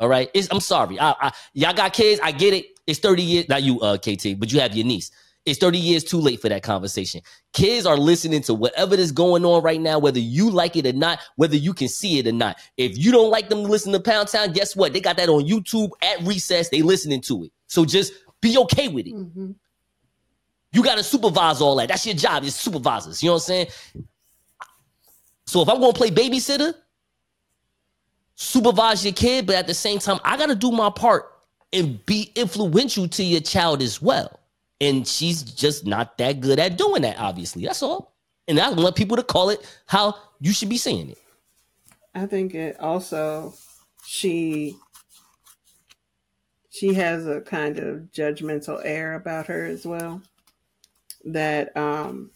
[0.00, 0.30] All right.
[0.34, 0.98] It's, I'm sorry.
[0.98, 2.20] I, I y'all got kids.
[2.22, 2.66] I get it.
[2.86, 5.10] It's 30 years, not you, uh, KT, but you have your niece.
[5.46, 7.20] It's 30 years too late for that conversation.
[7.52, 10.94] Kids are listening to whatever is going on right now, whether you like it or
[10.94, 12.56] not, whether you can see it or not.
[12.78, 14.94] If you don't like them to listen to Pound Town, guess what?
[14.94, 16.70] They got that on YouTube at recess.
[16.70, 17.52] They listening to it.
[17.66, 18.12] So just
[18.44, 19.14] be okay with it.
[19.14, 19.52] Mm-hmm.
[20.72, 21.88] You got to supervise all that.
[21.88, 22.44] That's your job.
[22.44, 23.22] It's supervisors.
[23.22, 23.66] You know what I'm saying?
[25.46, 26.74] So if I'm going to play babysitter,
[28.34, 31.32] supervise your kid, but at the same time, I got to do my part
[31.72, 34.38] and be influential to your child as well.
[34.80, 37.64] And she's just not that good at doing that, obviously.
[37.64, 38.12] That's all.
[38.46, 41.18] And I want people to call it how you should be saying it.
[42.14, 43.54] I think it also
[44.04, 44.76] she
[46.74, 50.22] she has a kind of judgmental air about her as well.
[51.24, 52.32] That um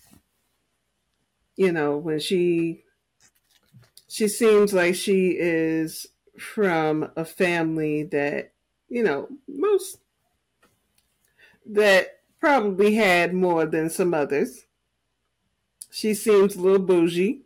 [1.57, 2.85] you know, when she
[4.07, 6.07] she seems like she is
[6.39, 8.53] from a family that,
[8.89, 9.99] you know, most
[11.67, 14.67] that probably had more than some others.
[15.91, 17.43] She seems a little bougie.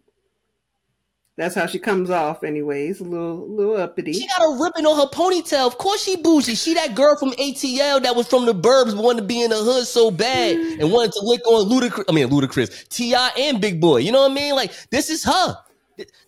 [1.38, 3.00] That's how she comes off, anyways.
[3.00, 4.12] A little, little uppity.
[4.12, 5.66] She got a ribbon on her ponytail.
[5.66, 6.54] Of course she bougie.
[6.54, 9.56] She that girl from ATL that was from the burbs, wanted to be in the
[9.56, 10.80] hood so bad mm.
[10.80, 12.04] and wanted to lick on Ludacris.
[12.06, 13.30] I mean, Ludacris, T.I.
[13.38, 13.98] and Big Boi.
[13.98, 14.54] You know what I mean?
[14.54, 15.56] Like, this is her.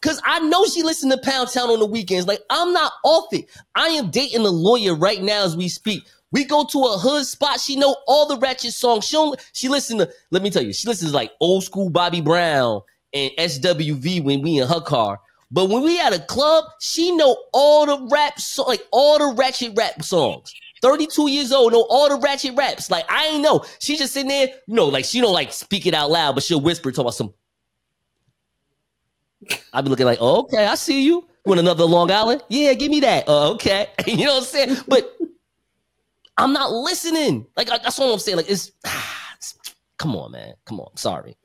[0.02, 2.26] Cause I know she listened to Pound Town on the weekends.
[2.26, 3.46] Like, I'm not off it.
[3.74, 6.04] I am dating a lawyer right now as we speak.
[6.32, 7.60] We go to a hood spot.
[7.60, 9.06] She know all the ratchet songs.
[9.06, 11.90] She don't, she listen to, let me tell you, she listens to like old school
[11.90, 12.82] Bobby Brown
[13.14, 15.20] and SWV when we in her car.
[15.50, 19.36] But when we at a club, she know all the rap so, like all the
[19.36, 20.52] ratchet rap songs.
[20.82, 22.90] 32 years old, know all the ratchet raps.
[22.90, 23.64] Like I ain't know.
[23.78, 26.42] She just sitting there, you know, like she don't like speak it out loud, but
[26.42, 27.32] she'll whisper talk about some.
[29.72, 31.28] I'll be looking like, oh, okay, I see you.
[31.44, 32.42] Want another Long Island?
[32.48, 33.28] Yeah, give me that.
[33.28, 33.88] Uh, okay.
[34.06, 34.76] you know what I'm saying?
[34.88, 35.14] But
[36.36, 37.46] I'm not listening.
[37.56, 38.38] Like that's what I'm saying.
[38.38, 38.72] Like it's,
[39.98, 40.54] come on, man.
[40.64, 40.96] Come on.
[40.96, 41.36] Sorry.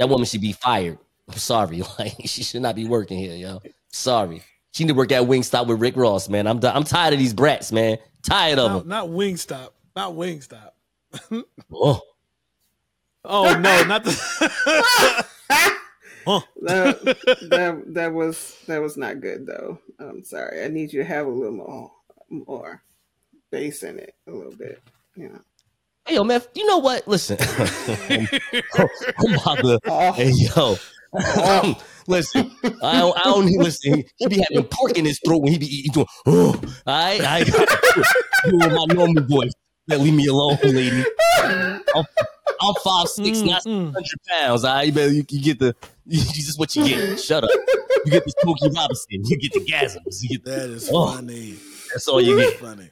[0.00, 0.98] That woman should be fired.
[1.28, 1.82] I'm sorry.
[1.98, 3.60] Like she should not be working here, yo.
[3.90, 4.42] Sorry.
[4.72, 6.46] She need to work at Wingstop with Rick Ross, man.
[6.46, 6.74] I'm done.
[6.74, 7.98] I'm tired of these brats, man.
[8.22, 8.88] Tired of Not, them.
[8.88, 9.70] not Wingstop.
[9.94, 10.70] Not Wingstop.
[11.74, 12.00] Oh,
[13.26, 14.12] Oh no, not the.
[16.26, 16.40] huh.
[16.62, 17.02] that,
[17.50, 19.78] that that was that was not good though.
[19.98, 20.64] I'm sorry.
[20.64, 21.90] I need you to have a little more
[22.30, 22.82] more
[23.50, 24.80] bass in it, a little bit.
[25.14, 25.40] You know.
[26.06, 26.40] Hey, yo, man.
[26.54, 27.06] You know what?
[27.06, 28.28] Listen, I'm,
[29.18, 29.80] I'm about to.
[29.86, 30.76] Oh, Hey, yo.
[32.06, 32.50] listen,
[32.82, 33.94] I don't, I don't even listen.
[33.94, 35.92] He, he be having pork in his throat when he be eating.
[35.92, 37.68] Doing, oh, all right, I got
[38.46, 39.52] doing my normal voice.
[39.88, 41.04] Let leave me alone, lady.
[41.42, 42.04] I'm,
[42.60, 43.92] I'm five six, not Mm, mm.
[43.92, 44.64] hundred pounds.
[44.64, 45.74] All right, you better you, you get the.
[46.06, 47.18] You, this is what you get.
[47.18, 47.50] Shut up.
[48.04, 49.24] You get the Smokey Robinson.
[49.24, 50.22] You get the gasms.
[50.22, 51.10] You get the, That is Oh.
[51.12, 51.56] funny.
[51.92, 52.60] that's all you That's get.
[52.60, 52.90] funny.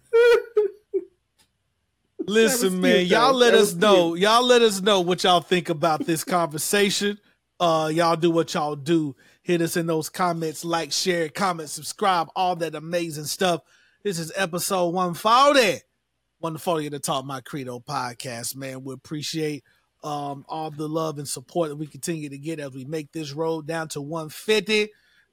[2.28, 4.14] Listen, man, y'all let us know.
[4.14, 7.18] Y'all let us know what y'all think about this conversation.
[7.58, 9.16] Uh, y'all do what y'all do.
[9.42, 13.62] Hit us in those comments, like, share, comment, subscribe, all that amazing stuff.
[14.02, 15.80] This is episode 140.
[16.40, 18.84] 140 of the Talk My Credo podcast, man.
[18.84, 19.64] We appreciate
[20.04, 23.32] um all the love and support that we continue to get as we make this
[23.32, 24.90] road down to 150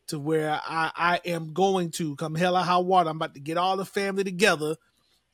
[0.07, 3.09] to where I, I am going to come hell or high water.
[3.09, 4.75] I'm about to get all the family together.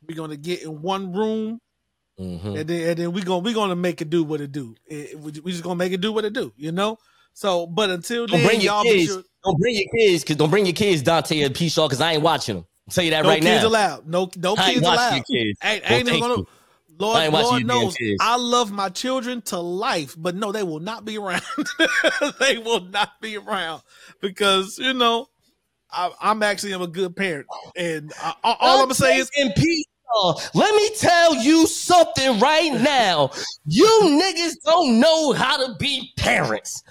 [0.08, 1.60] We're gonna get in one room
[2.20, 2.60] Mhm.
[2.60, 4.76] and then and then we gonna we gonna make it do what it do.
[4.88, 6.98] It- we just gonna make it do what it do, you know.
[7.34, 9.06] So, but until Don't then, bring your kids.
[9.08, 9.24] sure.
[9.44, 12.14] Don't bring your kids, cause don't bring your kids, Dante and P Shaw, cause I
[12.14, 12.66] ain't watching them.
[12.88, 13.70] I'll tell you that No right kids now.
[13.70, 14.08] allowed.
[14.08, 15.14] No, no I kids allowed.
[15.16, 15.60] your kids.
[15.64, 16.36] Ain't, Well, ain't even gonna.
[16.38, 16.48] you.
[17.00, 17.96] Lord, I Lord knows.
[18.20, 21.42] I love my children to life, but no, they will not be around.
[22.40, 23.82] they will not be around
[24.22, 25.28] because you know
[25.90, 29.54] I, I'm actually I'm a good parent, and I, all, I'm gonna say is and
[29.56, 29.86] P.
[30.54, 33.32] Let me tell you something right now.
[33.66, 36.84] You niggas don't know how to be parents.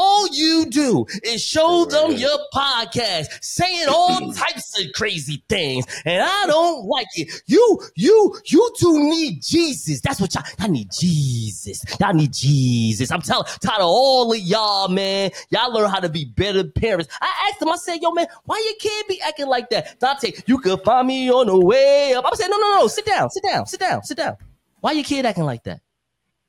[0.00, 6.22] All you do is show them your podcast, saying all types of crazy things, and
[6.22, 7.42] I don't like it.
[7.46, 10.00] You, you, you two need Jesus.
[10.00, 10.44] That's what y'all.
[10.60, 11.84] I need Jesus.
[11.98, 13.10] Y'all need Jesus.
[13.10, 15.32] I'm telling, tired of all of y'all, man.
[15.50, 17.12] Y'all learn how to be better parents.
[17.20, 17.68] I asked him.
[17.68, 21.08] I said, "Yo, man, why your kid be acting like that?" Dante, you could find
[21.08, 22.24] me on the way up.
[22.24, 22.86] I'm saying, "No, no, no.
[22.86, 23.30] Sit down.
[23.30, 23.66] Sit down.
[23.66, 24.04] Sit down.
[24.04, 24.36] Sit down.
[24.78, 25.80] Why your kid acting like that?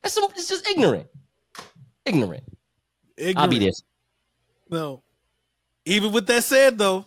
[0.03, 1.07] That's some, it's just ignorant.
[2.05, 2.43] Ignorant.
[3.35, 3.83] I'll be ignorant.
[4.69, 4.79] there.
[4.79, 5.03] No.
[5.85, 7.05] Even with that said, though,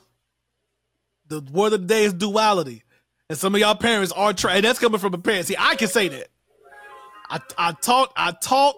[1.29, 2.83] the word of the day is duality,
[3.29, 4.63] and some of y'all parents are trying.
[4.63, 5.47] That's coming from a parent.
[5.47, 6.29] See, I can say that.
[7.31, 8.13] I I taught.
[8.17, 8.77] I taught.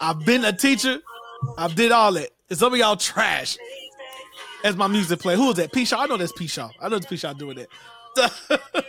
[0.00, 0.98] I've been a teacher.
[1.56, 2.30] I've did all that.
[2.50, 3.56] And some of y'all trash.
[4.64, 5.34] As my music play.
[5.34, 5.72] Who is that?
[5.72, 6.02] P Shaw.
[6.02, 6.70] I know that's P Shaw.
[6.80, 7.68] I know it's P Shaw doing that.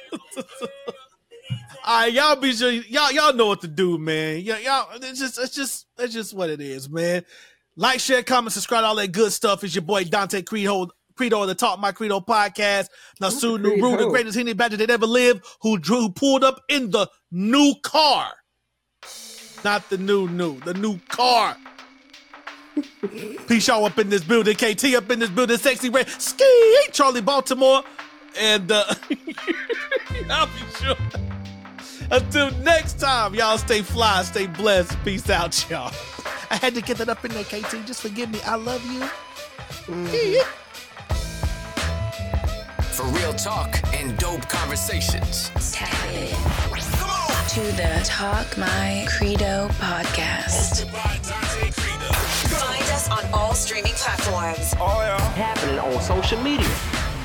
[1.85, 4.39] All right, y'all be sure y'all y'all know what to do, man.
[4.39, 7.25] Y'all, y'all it's just it's just it's just what it is, man.
[7.75, 9.63] Like, share, comment, subscribe, all that good stuff.
[9.63, 12.87] It's your boy Dante Credo, Credo of the Talk My Credo podcast.
[13.29, 16.91] Soon Nuru, the greatest Henny Badger that ever lived, who drew, who pulled up in
[16.91, 18.27] the new car,
[19.63, 21.57] not the new new, the new car.
[23.47, 27.21] P Shaw up in this building, KT up in this building, Sexyy Red, Ski, Charlie
[27.21, 27.83] Baltimore,
[28.39, 28.85] and uh,
[30.29, 30.95] I'll be sure.
[32.11, 34.95] Until next time, y'all stay fly, stay blessed.
[35.03, 35.91] Peace out, y'all.
[36.53, 37.83] I had to get that up in there, KT.
[37.87, 38.39] Just forgive me.
[38.45, 38.99] I love you.
[39.91, 40.43] Mm-hmm.
[42.93, 45.49] For real talk and dope conversations.
[45.73, 46.29] Tap in
[47.49, 50.85] to the Talk My Credo podcast.
[52.49, 55.19] Find us on all streaming platforms Oh, yeah.
[55.33, 56.69] Happening on social media.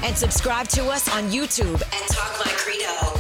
[0.05, 3.18] and subscribe to us on YouTube and Talk My Credo.